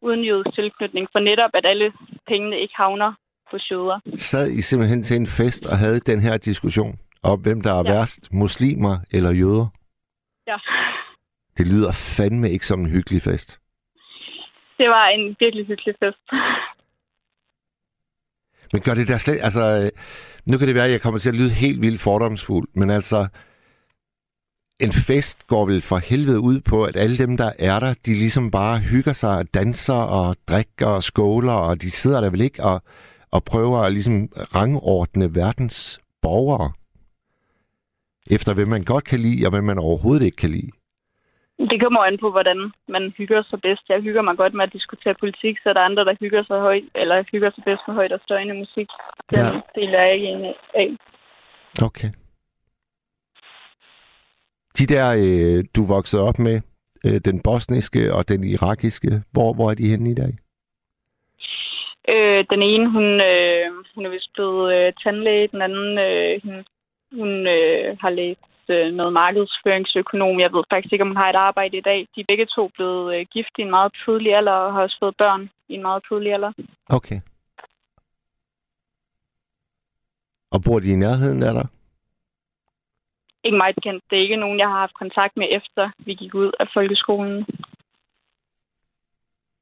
[0.00, 1.92] uden jødisk tilknytning, for netop at alle
[2.26, 3.12] pengene ikke havner
[3.50, 4.00] på jøder.
[4.16, 7.82] Sad I simpelthen til en fest og havde den her diskussion om, hvem der er
[7.86, 7.92] ja.
[7.92, 9.66] værst, muslimer eller jøder?
[10.46, 10.56] Ja.
[11.58, 13.60] Det lyder fandme ikke som en hyggelig fest.
[14.78, 16.22] Det var en virkelig hyggelig fest.
[18.72, 19.38] Men gør det der slet...
[19.42, 19.90] Altså, øh,
[20.46, 23.28] nu kan det være, at jeg kommer til at lyde helt vildt fordomsfuld, men altså,
[24.80, 28.14] en fest går vel for helvede ud på, at alle dem, der er der, de
[28.14, 32.40] ligesom bare hygger sig og danser og drikker og skåler, og de sidder der vel
[32.40, 32.82] ikke og,
[33.36, 34.16] og prøver at ligesom
[34.58, 36.72] rangordne verdens borgere
[38.30, 40.70] efter hvem man godt kan lide, og hvem man overhovedet ikke kan lide.
[41.72, 42.58] Det kommer an på, hvordan
[42.94, 43.84] man hygger sig bedst.
[43.88, 46.58] Jeg hygger mig godt med at diskutere politik, så der er andre, der hygger sig
[46.60, 48.88] højt, eller hygger sig bedst med højt og støjende musik.
[49.30, 49.60] Den ja.
[49.76, 50.44] del er jeg ikke en
[50.82, 50.88] af.
[51.88, 52.10] Okay.
[54.78, 56.60] De der, øh, du voksede op med,
[57.06, 60.32] øh, den bosniske og den irakiske, hvor, hvor er de henne i dag?
[62.08, 65.48] Øh, den ene, hun, øh, hun er vist blevet øh, tandlæge.
[65.48, 66.64] Den anden, øh, hun,
[67.18, 70.40] hun øh, har læst øh, noget markedsføringsøkonom.
[70.40, 72.08] Jeg ved faktisk ikke, om hun har et arbejde i dag.
[72.14, 74.96] De er begge to blevet øh, gift i en meget tidlig alder og har også
[75.00, 76.52] fået børn i en meget tidlig alder.
[76.88, 77.20] Okay.
[80.50, 81.66] Og bor de i nærheden af dig?
[83.44, 84.04] Ikke meget bekendt.
[84.10, 87.46] Det er ikke nogen, jeg har haft kontakt med, efter vi gik ud af folkeskolen.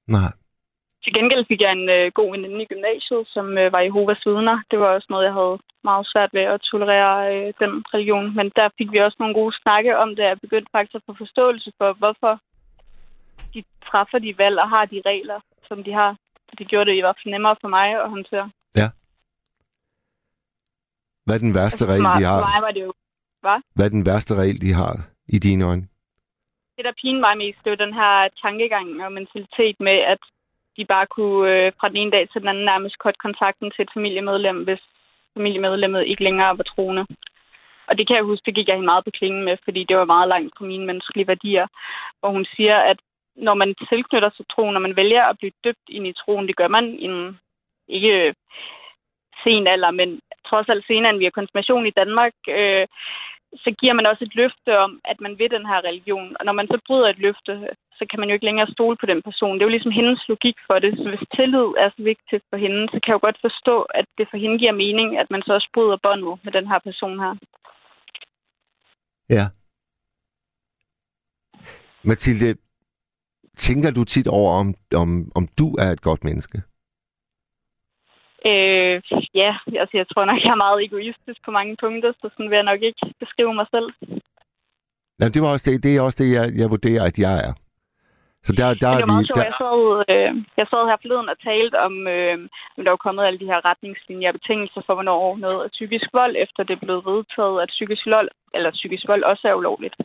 [0.07, 0.33] Nej.
[1.05, 4.57] Til gengæld fik jeg en øh, god veninde i gymnasiet, som øh, var Jehovas vidner.
[4.71, 8.27] Det var også noget, jeg havde meget svært ved at tolerere øh, den religion.
[8.39, 11.15] Men der fik vi også nogle gode snakke om det, jeg begyndte faktisk at få
[11.23, 12.33] forståelse for, hvorfor
[13.55, 15.39] de træffer de valg og har de regler,
[15.69, 16.17] som de har.
[16.59, 18.51] Det gjorde det i hvert fald nemmere for mig at håndtere.
[18.81, 18.89] Ja.
[21.25, 22.39] Hvad er den værste altså, regel, de har?
[22.41, 22.93] For mig var det jo...
[23.45, 23.59] Hvad?
[23.75, 24.95] Hvad er den værste regel, de har
[25.37, 25.87] i dine øjne?
[26.77, 30.23] Det, der piner mig mest, det er den her tankegang og mentalitet med, at
[30.77, 33.83] de bare kunne øh, fra den ene dag til den anden nærmest kort kontakten til
[33.83, 34.83] et familiemedlem, hvis
[35.37, 37.07] familiemedlemmet ikke længere var troende.
[37.89, 39.97] Og det kan jeg huske, det gik jeg hende meget på klingen med, fordi det
[39.97, 41.67] var meget langt på mine menneskelige værdier.
[42.21, 42.99] Hvor hun siger, at
[43.37, 46.57] når man tilknytter sig troen, når man vælger at blive døbt ind i troen, det
[46.57, 47.39] gør man i en
[47.89, 48.35] ikke øh,
[49.43, 52.87] sen alder, men trods alt senere end vi har konfirmation i Danmark, øh,
[53.57, 56.37] så giver man også et løfte om, at man vil den her religion.
[56.39, 57.69] Og når man så bryder et løfte,
[57.99, 59.55] så kan man jo ikke længere stole på den person.
[59.55, 60.93] Det er jo ligesom hendes logik for det.
[60.99, 64.07] Så hvis tillid er så vigtigt for hende, så kan jeg jo godt forstå, at
[64.19, 67.19] det for hende giver mening, at man så også bryder båndet med den her person
[67.25, 67.35] her.
[69.37, 69.45] Ja.
[72.09, 72.55] Mathilde,
[73.57, 76.59] tænker du tit over, om, om, om du er et godt menneske?
[78.51, 78.97] Øh,
[79.35, 82.57] ja, altså jeg tror nok, jeg er meget egoistisk på mange punkter, så sådan vil
[82.57, 83.89] jeg nok ikke beskrive mig selv.
[85.21, 87.53] Ja, det, var også det, det er også det, jeg, jeg vurderer, at jeg er.
[88.47, 89.41] Så der, der det var meget sjovt.
[89.41, 89.51] Der...
[89.51, 89.81] Jeg, sad,
[90.13, 90.31] øh,
[90.61, 92.37] jeg sad her forleden og talte om, øh,
[92.85, 96.35] der var kommet alle de her retningslinjer og betingelser for, hvornår noget er psykisk vold,
[96.45, 99.97] efter det blev vedtaget, at psykisk vold, eller psykisk vold også er ulovligt.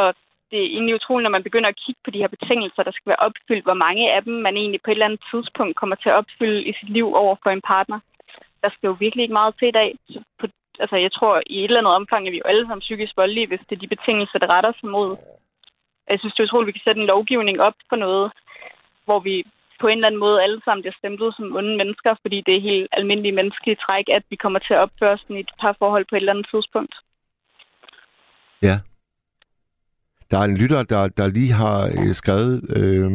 [0.00, 0.06] Og
[0.50, 3.10] det er egentlig utroligt, når man begynder at kigge på de her betingelser, der skal
[3.12, 6.08] være opfyldt, hvor mange af dem man egentlig på et eller andet tidspunkt kommer til
[6.08, 7.98] at opfylde i sit liv over for en partner.
[8.62, 9.90] Der skal jo virkelig ikke meget til i dag.
[10.12, 10.46] Så på,
[10.82, 13.46] altså, jeg tror, i et eller andet omfang er vi jo alle sammen psykisk voldelige,
[13.46, 15.10] hvis det er de betingelser, der retter sig mod.
[16.10, 18.32] Jeg synes, det er utroligt, at vi kan sætte en lovgivning op for noget,
[19.04, 19.44] hvor vi
[19.80, 22.68] på en eller anden måde alle sammen bliver stemplet som onde mennesker, fordi det er
[22.70, 26.14] helt almindelige menneskelige træk, at vi kommer til at opføre sådan et par forhold på
[26.14, 26.94] et eller andet tidspunkt.
[28.62, 28.76] Ja,
[30.30, 33.10] der er en lytter, der, der lige har øh, skrevet, øh,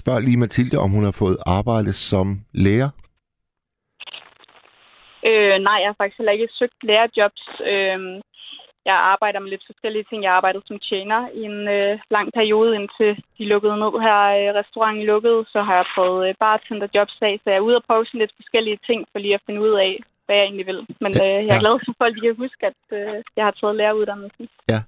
[0.00, 2.90] spørg lige Mathilde, om hun har fået arbejde som lærer.
[5.28, 7.44] Øh, nej, jeg har faktisk heller ikke søgt lærerjobs.
[7.72, 7.98] Øh,
[8.90, 10.18] jeg arbejder med lidt forskellige ting.
[10.22, 14.18] Jeg arbejdede som tjener i en øh, lang periode, indtil de lukkede ned her.
[14.38, 17.84] Øh, restauranten lukkede, så har jeg prøvet øh, bartenderjobs af, så jeg er ude og
[17.88, 19.92] prøve sådan lidt forskellige ting, for lige at finde ud af,
[20.26, 20.80] hvad jeg egentlig vil.
[21.04, 21.64] Men øh, jeg er ja.
[21.64, 24.48] glad for, at folk kan huske, at øh, jeg har taget læreruddannelsen.
[24.72, 24.80] Ja,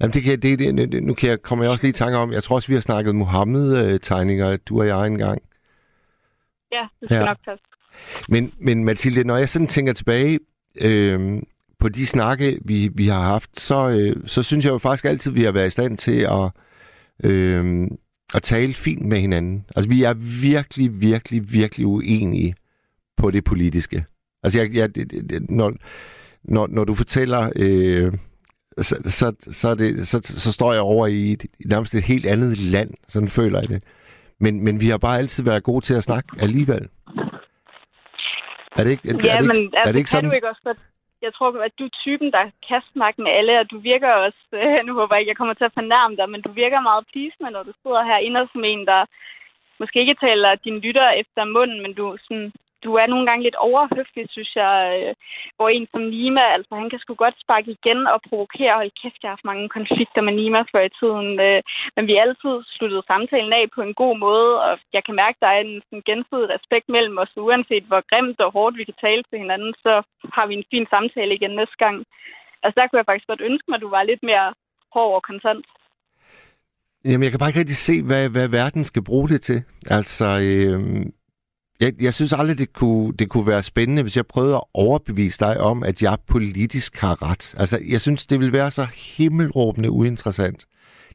[0.00, 2.18] Jamen, det kan, det, det, det, nu kan jeg, kommer jeg også lige i tanke
[2.18, 5.42] om, jeg tror også, vi har snakket Mohammed-tegninger, du og jeg engang.
[6.72, 7.24] Ja, det skal ja.
[7.24, 7.64] nok passe.
[8.28, 10.38] Men, men Mathilde, når jeg sådan tænker tilbage
[10.86, 11.20] øh,
[11.84, 15.32] på de snakke, vi, vi har haft, så, øh, så synes jeg jo faktisk altid,
[15.32, 16.50] vi har været i stand til at,
[17.24, 17.88] øh,
[18.34, 19.64] og tale fint med hinanden.
[19.76, 22.54] Altså, vi er virkelig, virkelig, virkelig uenige
[23.16, 24.04] på det politiske.
[24.42, 24.90] Altså, jeg, jeg,
[25.48, 25.72] når,
[26.44, 27.50] når, når du fortæller...
[27.56, 28.12] Øh,
[28.78, 32.26] så, så, så, er det, så, så står jeg over i et, nærmest et helt
[32.26, 32.90] andet land.
[33.08, 33.82] Sådan føler jeg det.
[34.40, 36.88] Men, men vi har bare altid været gode til at snakke alligevel.
[38.76, 40.30] Er det ikke, ja, er det men ikke, altså, er det ikke kan sådan?
[40.30, 40.78] du ikke også godt...
[41.26, 44.42] Jeg tror, at du er typen, der kan snakke med alle, og du virker også...
[44.52, 47.04] Øh, nu håber jeg ikke, jeg kommer til at fornærme dig, men du virker meget
[47.12, 49.00] pleasende, når du sidder herinde som en, der
[49.80, 52.52] måske ikke taler dine lytter efter munden, men du sådan
[52.84, 54.74] du er nogle gange lidt overhøflig, synes jeg.
[54.96, 55.12] Øh,
[55.56, 58.78] hvor en som Nima, altså han kan sgu godt sparke igen og provokere.
[58.80, 61.28] Hold kæft, jeg har haft mange konflikter med Nima før i tiden.
[61.46, 61.60] Øh,
[61.96, 65.36] men vi har altid sluttet samtalen af på en god måde, og jeg kan mærke,
[65.36, 67.32] at der er en sådan, gensidig respekt mellem os.
[67.44, 69.92] Uanset hvor grimt og hårdt vi kan tale til hinanden, så
[70.36, 71.96] har vi en fin samtale igen næste gang.
[72.64, 74.48] Altså der kunne jeg faktisk godt ønske mig, at du var lidt mere
[74.94, 75.66] hård og kontant.
[77.08, 79.58] Jamen, jeg kan bare ikke rigtig se, hvad, hvad verden skal bruge det til.
[79.98, 80.78] Altså, øh,
[81.80, 85.40] jeg, jeg synes aldrig, det kunne, det kunne være spændende, hvis jeg prøvede at overbevise
[85.40, 87.54] dig om, at jeg politisk har ret.
[87.58, 90.66] Altså, jeg synes, det vil være så himmelråbende uinteressant.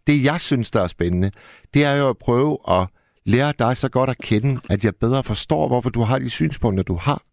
[0.07, 1.31] Det, jeg synes, der er spændende,
[1.73, 2.87] det er jo at prøve at
[3.25, 6.83] lære dig så godt at kende, at jeg bedre forstår, hvorfor du har de synspunkter,
[6.83, 7.23] du har.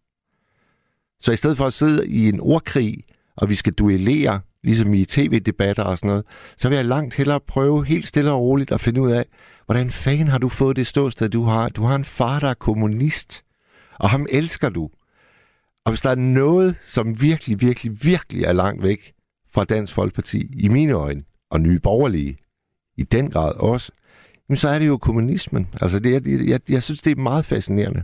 [1.19, 3.03] Så i stedet for at sidde i en ordkrig,
[3.35, 6.25] og vi skal duellere, ligesom i tv-debatter og sådan noget,
[6.57, 9.25] så vil jeg langt hellere prøve helt stille og roligt at finde ud af,
[9.65, 11.69] hvordan fanden har du fået det ståsted, du har?
[11.69, 13.43] Du har en far, der er kommunist,
[13.99, 14.89] og ham elsker du.
[15.85, 19.13] Og hvis der er noget, som virkelig, virkelig, virkelig er langt væk
[19.53, 22.37] fra Dansk Folkeparti, i mine øjne, og nye borgerlige,
[22.97, 23.91] i den grad også,
[24.49, 25.67] jamen så er det jo kommunismen.
[25.81, 28.03] Altså, det er, jeg, jeg synes, det er meget fascinerende.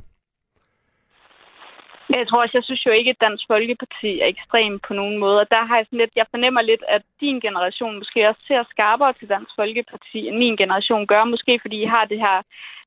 [2.19, 5.39] Jeg tror også, jeg synes jo ikke, at Dansk Folkeparti er ekstrem på nogen måde.
[5.39, 8.63] Og der har jeg sådan lidt, jeg fornemmer lidt, at din generation måske også ser
[8.69, 11.23] skarpere til Dansk Folkeparti, end min generation gør.
[11.23, 12.41] Måske fordi I har det her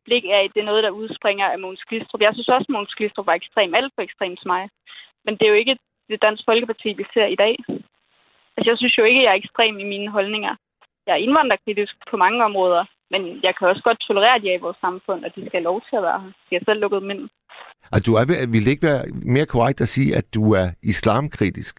[0.04, 2.20] blik af, at det er noget, der udspringer af Måns Glistrup.
[2.20, 4.68] Jeg synes også, at Måns Glistrup var ekstrem, alt for ekstrem som mig.
[5.24, 7.56] Men det er jo ikke det Dansk Folkeparti, vi ser i dag.
[8.56, 10.54] Altså, jeg synes jo ikke, at jeg er ekstrem i mine holdninger.
[11.06, 14.58] Jeg er indvandrerkritisk på mange områder, men jeg kan også godt tolerere, at de er
[14.58, 16.32] i vores samfund, og de skal have lov til at være her.
[16.48, 17.22] De har selv lukket dem ind.
[17.94, 19.02] Og du er, vil ikke være
[19.34, 21.76] mere korrekt at sige, at du er islamkritisk?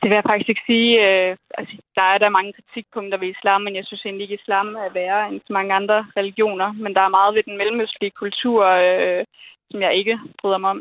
[0.00, 0.90] Det vil jeg faktisk ikke sige.
[1.06, 4.40] Øh, altså, der er der mange kritikpunkter ved islam, men jeg synes egentlig ikke, at
[4.40, 6.72] islam er værre end så mange andre religioner.
[6.72, 9.24] Men der er meget ved den mellemøstlige kultur, øh,
[9.70, 10.80] som jeg ikke bryder mig om.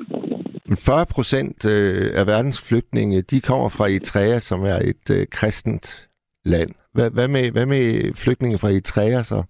[0.78, 6.10] 40 procent øh, af verdens flygtninge, de kommer fra Eritrea, som er et øh, kristent
[6.46, 6.72] land.
[6.92, 9.44] Hvad, hvad, med, hvad med flygtninge fra Eritrea så?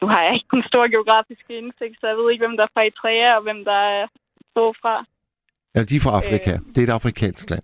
[0.00, 2.72] Nu har jeg ikke en stor geografisk indsigt, så jeg ved ikke, hvem der er
[2.74, 4.06] fra Eritrea og hvem der er
[4.82, 5.04] fra.
[5.74, 6.52] Ja, de er fra Afrika.
[6.52, 6.60] Øh...
[6.74, 7.62] Det er et afrikansk land.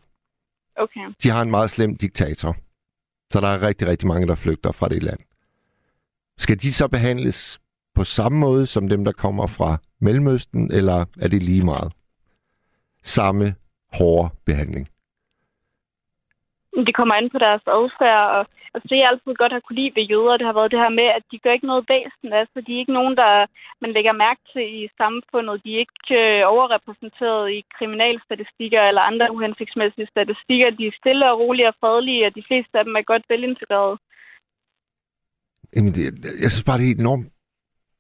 [0.77, 1.01] Okay.
[1.23, 2.57] De har en meget slem diktator.
[3.31, 5.19] Så der er rigtig, rigtig mange, der flygter fra det land.
[6.39, 7.61] Skal de så behandles
[7.95, 11.93] på samme måde som dem, der kommer fra Mellemøsten, eller er det lige meget?
[13.03, 13.55] Samme
[13.93, 14.89] hårde behandling?
[16.87, 18.43] Det kommer an på deres adfærd, og
[18.75, 20.93] altså, det jeg altid godt har kunne lide ved jøder, det har været det her
[21.01, 22.31] med, at de gør ikke noget væsen.
[22.41, 23.33] Altså, de er ikke nogen, der
[23.83, 25.63] man lægger mærke til i samfundet.
[25.65, 30.77] De er ikke øh, overrepræsenteret i kriminalstatistikker eller andre uhensigtsmæssige statistikker.
[30.79, 33.97] De er stille og rolige og fredelige, og de fleste af dem er godt velintegrerede.
[35.75, 36.05] Jamen, det,
[36.43, 37.27] jeg synes bare, det er enormt...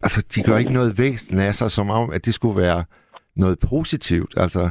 [0.06, 2.84] Altså, de gør ikke noget væsen af sig, som om, at det skulle være
[3.36, 4.32] noget positivt.
[4.44, 4.62] Altså,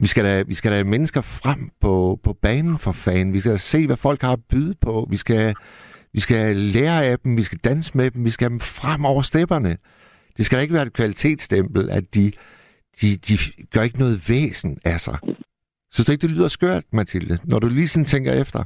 [0.00, 3.34] vi skal da, vi skal da mennesker frem på, på banen for fanden.
[3.34, 5.06] Vi skal se, hvad folk har at byde på.
[5.10, 5.54] Vi skal,
[6.12, 7.36] vi skal lære af dem.
[7.36, 8.24] Vi skal danse med dem.
[8.24, 9.76] Vi skal have dem frem over stepperne.
[10.36, 12.32] Det skal da ikke være et kvalitetsstempel, at de,
[13.00, 13.34] de, de
[13.72, 15.18] gør ikke noget væsen af sig.
[15.92, 18.60] Synes du ikke, det lyder skørt, Mathilde, når du lige sådan tænker efter?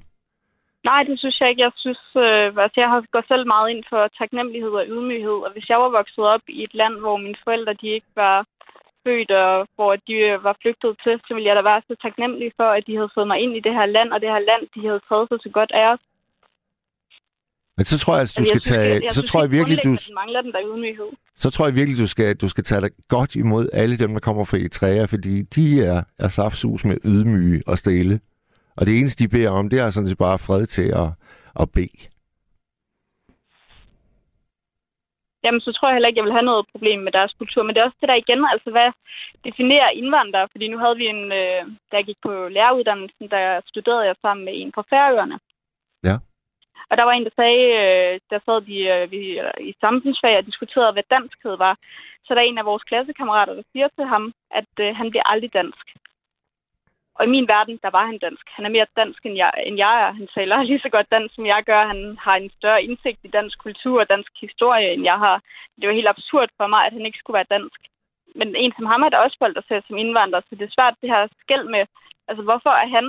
[0.90, 1.62] Nej, det synes jeg ikke.
[1.62, 5.38] Jeg synes, øh, altså jeg har selv meget ind for taknemmelighed og ydmyghed.
[5.46, 8.46] Og hvis jeg var vokset op i et land, hvor mine forældre de ikke var
[9.04, 12.68] født, og hvor de var flygtet til, så ville jeg da være så taknemmelig for,
[12.76, 14.80] at de havde fået mig ind i det her land, og det her land, de
[14.88, 16.02] havde taget sig så godt af os.
[17.76, 18.88] Men så tror jeg, at du skal tage...
[18.94, 19.92] Jeg, jeg så tror jeg virkelig, du...
[20.14, 21.10] mangler den der ydmyghed.
[21.36, 24.20] Så tror jeg virkelig, du skal, du skal tage dig godt imod alle dem, der
[24.20, 28.20] kommer fra Eritrea, fordi de er, er saftsus med ydmyge og stille.
[28.76, 31.08] Og det eneste, de beder om, det er sådan set bare fred til at,
[31.60, 32.08] at bede.
[35.44, 37.62] Jamen så tror jeg heller ikke, jeg vil have noget problem med deres kultur.
[37.62, 38.88] Men det er også det der igen, altså hvad
[39.48, 40.48] definerer indvandrere?
[40.52, 44.54] Fordi nu havde vi en, øh, jeg gik på læreruddannelsen, der studerede jeg sammen med
[44.56, 45.38] en fra Færøerne.
[46.08, 46.16] Ja.
[46.90, 49.20] Og der var en, der sagde, øh, der sad de øh, vi,
[49.70, 51.74] i samfundsfag og diskuterede, hvad danskhed var.
[52.24, 55.26] Så der er en af vores klassekammerater, der siger til ham, at øh, han bliver
[55.32, 55.86] aldrig dansk.
[57.18, 58.44] Og i min verden, der var han dansk.
[58.56, 60.10] Han er mere dansk, end jeg, end jeg er.
[60.20, 61.90] Han taler lige så godt dansk, som jeg gør.
[61.92, 65.36] Han har en større indsigt i dansk kultur og dansk historie, end jeg har.
[65.80, 67.80] Det var helt absurd for mig, at han ikke skulle være dansk.
[68.34, 70.76] Men en som ham er der også folk, der ser som indvandrer, så det er
[70.76, 71.84] svært det her skæld med,
[72.28, 73.06] altså hvorfor er han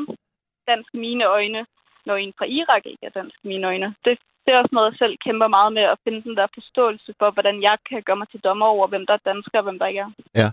[0.67, 1.65] dansk i mine øjne,
[2.05, 3.95] når en fra Irak ikke er dansk i mine øjne.
[4.05, 7.13] Det, det er også noget, jeg selv kæmper meget med at finde den der forståelse
[7.19, 9.79] for, hvordan jeg kan gøre mig til dommer over, hvem der er dansker og hvem
[9.79, 10.11] der ikke er.
[10.35, 10.49] Ja.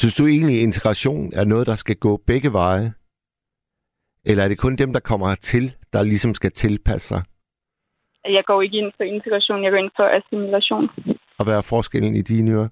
[0.00, 2.88] Synes du egentlig, at integration er noget, der skal gå begge veje?
[4.28, 7.22] Eller er det kun dem, der kommer hertil, der ligesom skal tilpasse sig?
[8.24, 10.88] Jeg går ikke ind for integration, jeg går ind for assimilation.
[11.38, 12.68] Og hvad er forskellen i dine ører?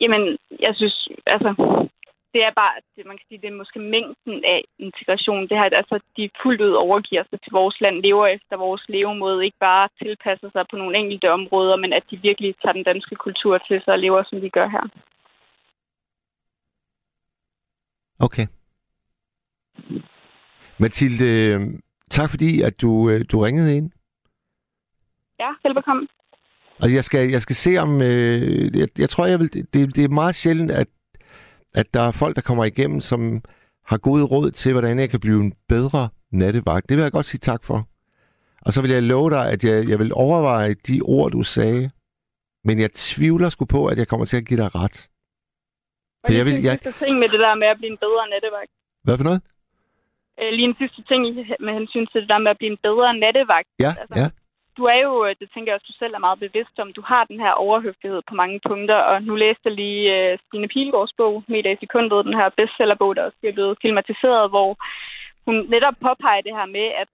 [0.00, 0.22] Jamen,
[0.66, 1.50] jeg synes, altså,
[2.34, 5.48] det er bare, det, man kan sige, det er måske mængden af integration.
[5.48, 9.44] Det her, altså, de fuldt ud overgiver sig til vores land, lever efter vores levemåde,
[9.44, 13.14] ikke bare tilpasser sig på nogle enkelte områder, men at de virkelig tager den danske
[13.24, 14.86] kultur til sig og lever, som de gør her.
[18.22, 18.46] Okay.
[20.78, 21.58] Mathilde,
[22.10, 23.90] tak fordi, at du, øh, du ringede ind.
[25.38, 26.08] Ja, velbekomme.
[26.82, 28.02] Og jeg skal, jeg skal se om...
[28.02, 30.86] Øh, jeg, jeg tror, jeg vil, det, det er meget sjældent, at,
[31.74, 33.42] at der er folk, der kommer igennem, som
[33.86, 36.88] har gode råd til, hvordan jeg kan blive en bedre nattevagt.
[36.88, 37.88] Det vil jeg godt sige tak for.
[38.60, 41.90] Og så vil jeg love dig, at jeg, jeg vil overveje de ord, du sagde.
[42.64, 45.08] Men jeg tvivler sgu på, at jeg kommer til at give dig ret.
[46.24, 46.74] For jeg vil, jeg...
[47.04, 48.72] ting med det der med at blive en bedre nattevagt.
[49.04, 49.40] Hvad for noget?
[50.40, 51.20] Øh, lige en sidste ting
[51.66, 53.68] med hensyn til det der med at blive en bedre nattevagt.
[53.84, 54.28] Ja, altså, ja.
[54.76, 57.24] Du er jo, det tænker jeg også, du selv er meget bevidst om, du har
[57.24, 61.44] den her overhøflighed på mange punkter, og nu læste jeg lige uh, Stine Pilgaards bog,
[61.48, 64.68] Meter i sekundet, den her bestsellerbog, der også er blevet filmatiseret, hvor
[65.46, 67.08] hun netop påpeger det her med, at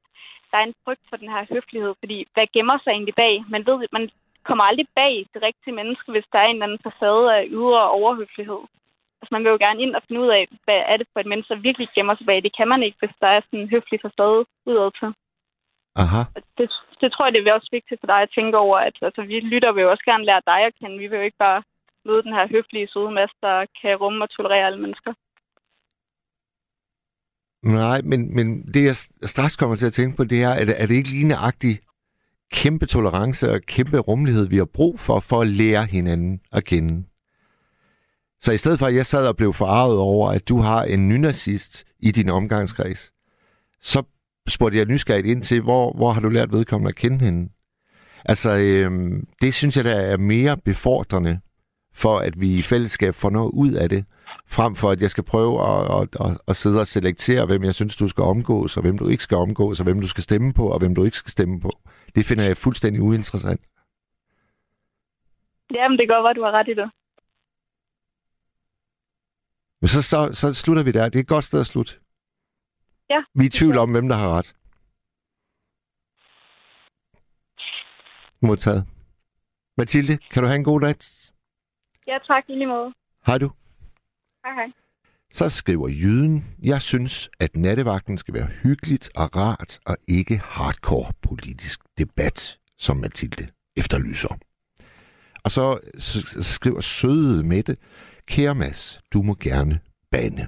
[0.51, 3.45] der er en frygt for den her høflighed, fordi hvad gemmer sig egentlig bag?
[3.55, 4.11] Man ved, man
[4.49, 7.91] kommer aldrig bag det rigtige menneske, hvis der er en eller anden facade af ydre
[8.01, 8.63] overhøflighed.
[9.21, 11.31] Altså, man vil jo gerne ind og finde ud af, hvad er det for et
[11.31, 12.39] menneske, der virkelig gemmer sig bag.
[12.43, 15.11] Det kan man ikke, hvis der er sådan en høflig facade udad til.
[16.03, 16.23] Aha.
[16.59, 16.67] Det,
[17.01, 19.37] det tror jeg, det er også vigtigt for dig at tænke over, at altså, vi
[19.53, 20.99] lytter vil jo også gerne lære dig at kende.
[21.03, 21.63] Vi vil jo ikke bare
[22.07, 25.13] møde den her høflige søde masse, der kan rumme og tolerere alle mennesker.
[27.63, 28.97] Nej, men, men det jeg
[29.35, 31.79] straks kommer til at tænke på, det er, at er det ikke lige nøjagtigt
[32.53, 37.05] kæmpe tolerance og kæmpe rummelighed, vi har brug for, for at lære hinanden at kende?
[38.41, 41.09] Så i stedet for, at jeg sad og blev forarvet over, at du har en
[41.09, 43.13] nynazist i din omgangskreds,
[43.81, 44.03] så
[44.49, 47.53] spurgte jeg nysgerrigt ind til, hvor, hvor har du lært vedkommende at kende hende?
[48.25, 51.41] Altså, øhm, det synes jeg, der er mere befordrende
[51.95, 54.05] for, at vi i fællesskab får noget ud af det,
[54.47, 57.75] frem for at jeg skal prøve at, at, at, at sidde og selektere, hvem jeg
[57.75, 60.53] synes, du skal omgås, og hvem du ikke skal omgås, og hvem du skal stemme
[60.53, 61.71] på, og hvem du ikke skal stemme på.
[62.15, 63.61] Det finder jeg fuldstændig uinteressant.
[65.75, 66.91] Jamen, det går godt, du har ret i det.
[69.81, 71.05] Men så, så, så slutter vi der.
[71.09, 71.93] Det er et godt sted at slutte.
[73.11, 73.21] Ja.
[73.35, 74.55] Vi er i tvivl om, hvem der har ret.
[78.43, 78.87] Modtaget.
[79.79, 81.33] Mathilde, kan du have en god nat?
[82.07, 82.45] Ja, tak.
[82.49, 82.93] I lige måde.
[83.27, 83.53] Hej du.
[84.45, 84.73] Hej, hej.
[85.31, 91.13] Så skriver Jyden, jeg synes, at nattevagten skal være hyggeligt og rart, og ikke hardcore
[91.23, 94.39] politisk debat, som Mathilde efterlyser.
[95.45, 95.81] Og så
[96.43, 97.77] skriver søde Mette,
[98.29, 100.47] kære Mads, du må gerne bande.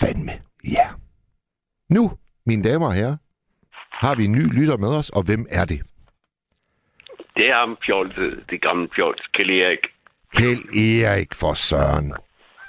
[0.00, 0.32] Fandme,
[0.64, 0.86] ja.
[1.90, 2.12] Nu,
[2.46, 3.16] mine damer og herrer,
[3.92, 5.80] har vi en ny lytter med os, og hvem er det?
[7.36, 9.84] Det er ham fjolset, det gamle fjols, Kjell Erik.
[10.36, 12.12] Kjell Erik for Søren.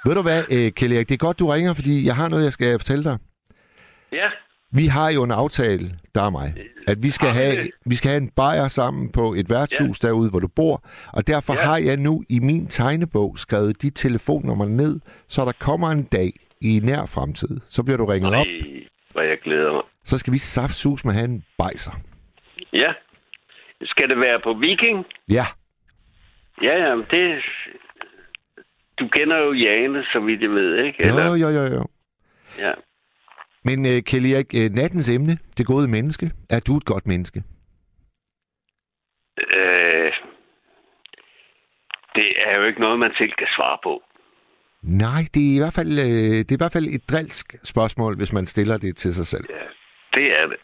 [0.06, 2.44] Ved du hvad, øh, Kjell Erik, det er godt, du ringer, fordi jeg har noget,
[2.44, 3.18] jeg skal fortælle dig.
[4.12, 4.28] Ja.
[4.74, 6.54] Vi har jo en aftale, der er mig,
[6.88, 7.56] at vi skal, have,
[7.86, 10.08] vi skal have en bajer sammen på et værtshus ja.
[10.08, 10.84] derude, hvor du bor.
[11.12, 11.60] Og derfor ja.
[11.60, 16.32] har jeg nu i min tegnebog skrevet de telefonnummer ned, så der kommer en dag
[16.60, 17.60] i nær fremtid.
[17.68, 18.46] Så bliver du ringet Ej, op.
[19.12, 19.82] hvor jeg glæder mig.
[20.04, 21.92] Så skal vi saftsus med have en bajser.
[22.72, 22.92] Ja.
[23.82, 25.04] Skal det være på Viking?
[25.28, 25.46] Ja.
[26.62, 27.44] Ja, ja, det...
[28.98, 31.02] Du kender jo Jane, så vidt jeg ved, ikke?
[31.02, 31.26] Eller?
[31.26, 31.86] Jo, jo, jo, jo.
[32.58, 32.72] Ja.
[33.64, 36.26] Men uh, Kelly Erik, uh, nattens emne, det gode menneske.
[36.50, 37.42] Er du et godt menneske?
[39.38, 40.12] Øh,
[42.14, 44.02] det er jo ikke noget, man selv kan svare på.
[44.82, 48.16] Nej, det er i hvert fald, uh, det er i hvert fald et drilsk spørgsmål,
[48.16, 49.44] hvis man stiller det til sig selv.
[49.50, 49.66] Ja,
[50.18, 50.58] det er det.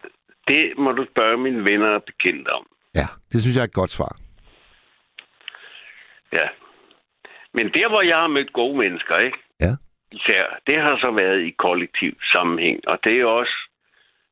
[0.48, 2.66] Det må du spørge mine venner og bekendte om.
[2.94, 4.12] Ja, det synes jeg er et godt svar.
[6.32, 6.46] Ja.
[7.54, 9.38] Men der, hvor jeg har mødt gode mennesker, ikke?
[10.12, 10.16] Ja.
[10.16, 12.88] Især, det har så været i kollektiv sammenhæng.
[12.88, 13.56] Og det er også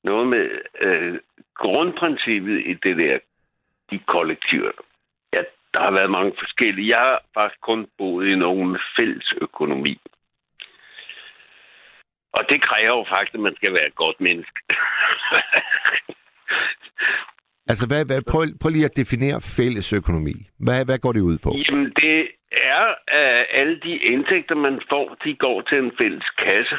[0.05, 0.51] noget med
[0.81, 1.19] øh,
[1.57, 3.19] grundprincippet i det der,
[3.91, 4.73] de kollektiver.
[5.33, 6.89] Jeg der har været mange forskellige.
[6.89, 10.01] Jeg har faktisk kun boet i nogen med fælles økonomi.
[12.33, 14.61] Og det kræver jo faktisk, at man skal være et godt menneske.
[17.71, 20.37] Altså, hvad, hvad, prøv, prøv lige at definere fælles økonomi.
[20.65, 21.51] Hvad, hvad går det ud på?
[21.65, 26.77] Jamen, det er, at alle de indtægter, man får, de går til en fælles kasse.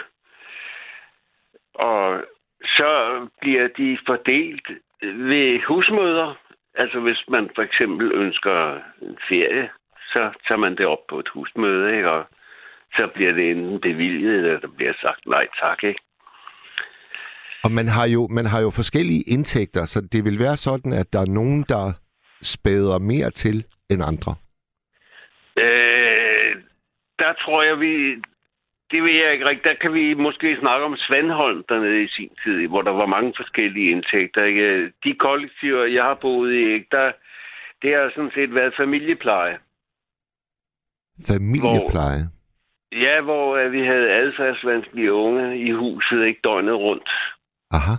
[1.76, 2.24] Og
[2.64, 2.92] så
[3.42, 4.68] bliver de fordelt
[5.02, 6.36] ved husmøder.
[6.76, 9.70] Altså, hvis man for eksempel ønsker en ferie,
[10.14, 12.10] så tager man det op på et husmøde, ikke?
[12.10, 12.26] Og
[12.96, 16.02] så bliver det enten bevilget, eller der bliver sagt nej tak, ikke?
[17.64, 21.14] Og man har, jo, man har jo forskellige indtægter, så det vil være sådan, at
[21.14, 21.94] der er nogen, der
[22.42, 24.36] spæder mere til end andre.
[27.30, 27.94] Der tror jeg, vi...
[28.92, 29.70] Det ved jeg ikke rigtigt.
[29.72, 33.34] Der kan vi måske snakke om Svandholm dernede i sin tid, hvor der var mange
[33.38, 34.44] forskellige indtægter.
[34.44, 34.92] Ikke?
[35.04, 36.88] De kollektiver, jeg har boet i, ikke?
[36.92, 37.12] Der,
[37.82, 39.58] det har sådan set været familiepleje.
[41.28, 42.24] Familiepleje?
[42.26, 47.10] Hvor, ja, hvor øh, vi havde adfærdsvanskelige unge i huset, ikke døgnet rundt.
[47.72, 47.94] Aha.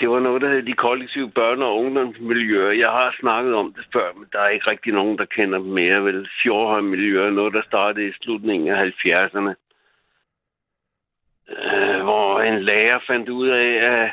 [0.00, 2.70] Det var noget, der hed de kollektive børne- og ungdomsmiljøer.
[2.70, 5.68] Jeg har snakket om det før, men der er ikke rigtig nogen, der kender dem
[5.68, 6.04] mere.
[6.04, 9.54] Vel, Fjordhøjmiljøer, noget, der startede i slutningen af 70'erne.
[11.48, 14.10] Øh, hvor en lærer fandt ud af, at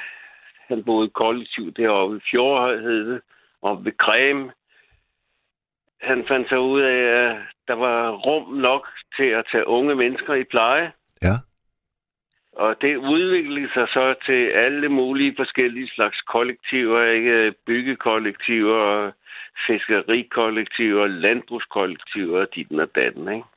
[0.67, 3.21] han boede kollektivt deroppe i Fjordhøj, hed det,
[3.61, 4.51] og ved Krem.
[6.01, 10.33] Han fandt så ud af, at der var rum nok til at tage unge mennesker
[10.33, 10.91] i pleje.
[11.21, 11.35] Ja.
[12.55, 17.53] Og det udviklede sig så til alle mulige forskellige slags kollektiver, ikke?
[17.65, 19.11] Byggekollektiver,
[19.67, 23.47] fiskerikollektiver, landbrugskollektiver og dit og datten, ikke?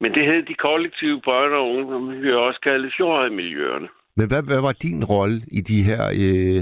[0.00, 3.88] Men det hed de kollektive børn og unge, som vi også kalde fjordmiljøerne.
[4.16, 6.02] Men hvad, hvad var din rolle i de her...
[6.24, 6.60] Øh...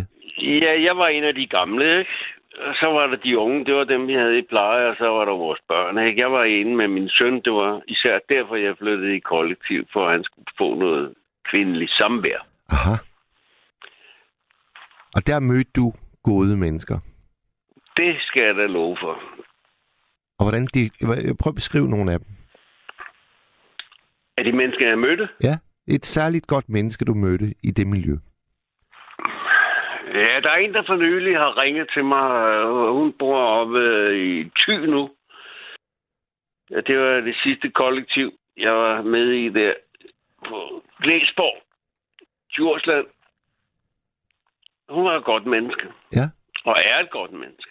[0.62, 2.10] Ja, jeg var en af de gamle, ikke?
[2.58, 5.04] Og så var der de unge, det var dem, vi havde i pleje, og så
[5.04, 6.06] var der vores børn.
[6.06, 6.20] Ikke?
[6.20, 10.06] Jeg var ene med min søn, det var især derfor, jeg flyttede i kollektiv, for
[10.06, 11.14] at han skulle få noget
[11.50, 12.46] kvindeligt samvær.
[12.68, 12.94] Aha.
[15.16, 15.92] Og der mødte du
[16.22, 16.98] gode mennesker.
[17.96, 19.14] Det skal jeg da love for.
[20.38, 20.90] Og hvordan de...
[21.40, 22.28] Prøv at beskrive nogle af dem.
[24.38, 25.28] Er de mennesker, jeg mødte?
[25.42, 28.16] Ja, et særligt godt menneske, du mødte i det miljø.
[30.16, 32.64] Ja, der er en, der for nylig har ringet til mig.
[32.92, 33.80] Hun bor oppe
[34.18, 35.10] i Thy nu.
[36.70, 39.74] Ja, det var det sidste kollektiv, jeg var med i der
[40.48, 41.62] på Glæsborg,
[42.52, 43.06] Djursland.
[44.88, 45.86] Hun var et godt menneske.
[46.12, 46.28] Ja.
[46.64, 47.70] Og er et godt menneske.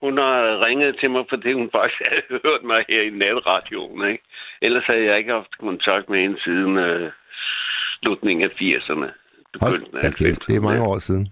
[0.00, 4.10] Hun har ringet til mig, fordi hun faktisk havde hørt mig her i natradioen.
[4.10, 4.24] Ikke?
[4.62, 7.12] Ellers havde jeg ikke haft kontakt med hende siden uh,
[8.00, 9.27] slutningen af 80'erne.
[9.60, 11.28] Hold da kæft, det er mange år siden.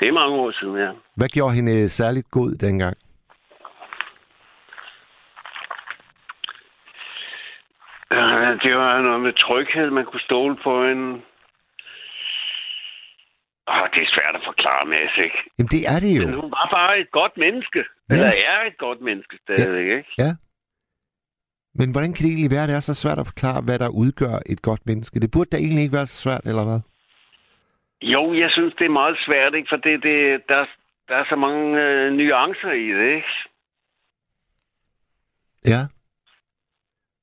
[0.00, 0.90] Det er mange år siden, ja.
[1.16, 2.96] Hvad gjorde hende særligt god dengang?
[8.64, 11.02] Det var noget med tryghed, man kunne stole på en.
[13.66, 15.38] Oh, det er svært at forklare, Mads, ikke?
[15.58, 16.26] Jamen, det er det jo.
[16.26, 17.78] Men hun var bare et godt menneske.
[17.78, 18.14] Ja.
[18.14, 19.96] Eller er et godt menneske stadigvæk, ja.
[19.96, 20.10] ikke?
[20.18, 20.30] Ja.
[21.74, 23.88] Men hvordan kan det egentlig være, at det er så svært at forklare, hvad der
[23.88, 25.20] udgør et godt menneske?
[25.20, 26.80] Det burde da egentlig ikke være så svært, eller hvad?
[28.02, 29.68] Jo, jeg synes, det er meget svært, ikke?
[29.68, 30.66] For det, det, der,
[31.08, 33.28] der er så mange øh, nuancer i det, ikke?
[35.66, 35.80] Ja.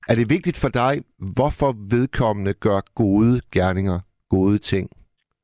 [0.10, 0.94] Er det vigtigt for dig,
[1.36, 4.00] hvorfor vedkommende gør gode gerninger,
[4.30, 4.90] gode ting?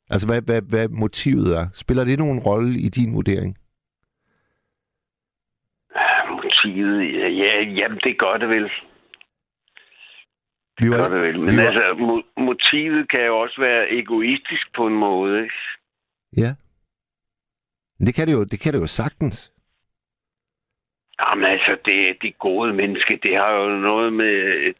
[0.10, 1.66] Altså, hvad, hvad, hvad motivet er?
[1.74, 3.58] Spiller det nogen rolle i din vurdering?
[6.30, 7.14] Motivet?
[7.20, 8.72] Ja, ja jamen, det gør det vel.
[10.82, 11.40] Vi var, Gør det vel.
[11.40, 15.56] Men vi var, altså, mo- motivet kan jo også være egoistisk på en måde, ikke?
[16.38, 16.56] Ja.
[18.00, 19.52] Men det kan det jo, det kan det jo sagtens.
[21.20, 24.34] Jamen altså, det, det gode menneske, det har jo noget med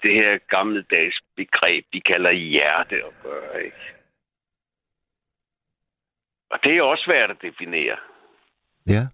[0.04, 3.78] det her gammeldags begreb, de kalder hjerte at gøre, ikke?
[6.52, 7.98] Og det er også svært at definere.
[8.88, 9.08] Ja.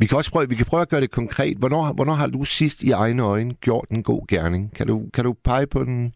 [0.00, 1.56] Vi kan også prøve, vi kan prøve at gøre det konkret.
[1.58, 4.76] Hvornår, hvornår har du sidst i egne øjne gjort en god gerning?
[4.76, 6.14] Kan du, kan du pege på en,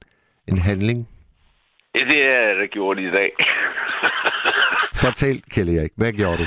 [0.49, 1.09] en handling?
[1.95, 3.31] Ja, det er jeg da gjort i dag.
[5.03, 5.93] Fortæl, Kjell Erik.
[5.97, 6.47] Hvad gjorde du?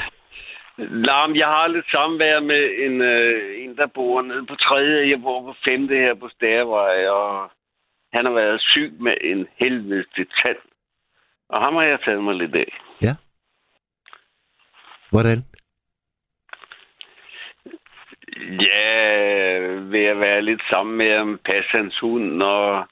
[0.78, 5.10] Lam, jeg har lidt samvær med en, øh, en, der bor nede på tredje.
[5.10, 7.52] Jeg bor på femte her på Stærvej, og
[8.14, 10.62] han har været syg med en helvedes tand.
[11.50, 12.72] Og ham har jeg taget mig lidt af.
[15.16, 15.40] Hvordan?
[18.38, 19.58] Ja,
[19.94, 22.88] ved at være lidt sammen med ham, passe hans hund, og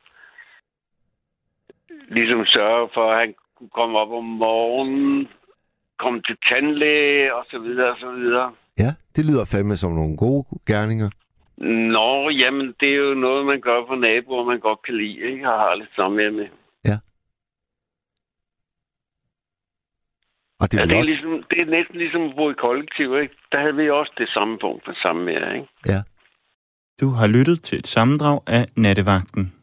[2.07, 5.27] ligesom sørge for, at han kunne komme op om morgenen,
[5.99, 8.53] komme til tandlæge og så videre og så videre.
[8.79, 11.09] Ja, det lyder fandme som nogle gode gerninger.
[11.97, 15.49] Nå, jamen, det er jo noget, man gør for naboer, man godt kan lide, ikke?
[15.49, 16.47] Og har lidt sammen med.
[20.61, 21.09] Og det Ja, er, det, er også...
[21.09, 23.35] ligesom, det er næsten ligesom at bo i kollektiv, ikke?
[23.51, 26.03] Der havde vi også det samme punkt for sammen med, ikke?
[27.01, 29.53] Du har lyttet til et sammendrag af Nattevagten.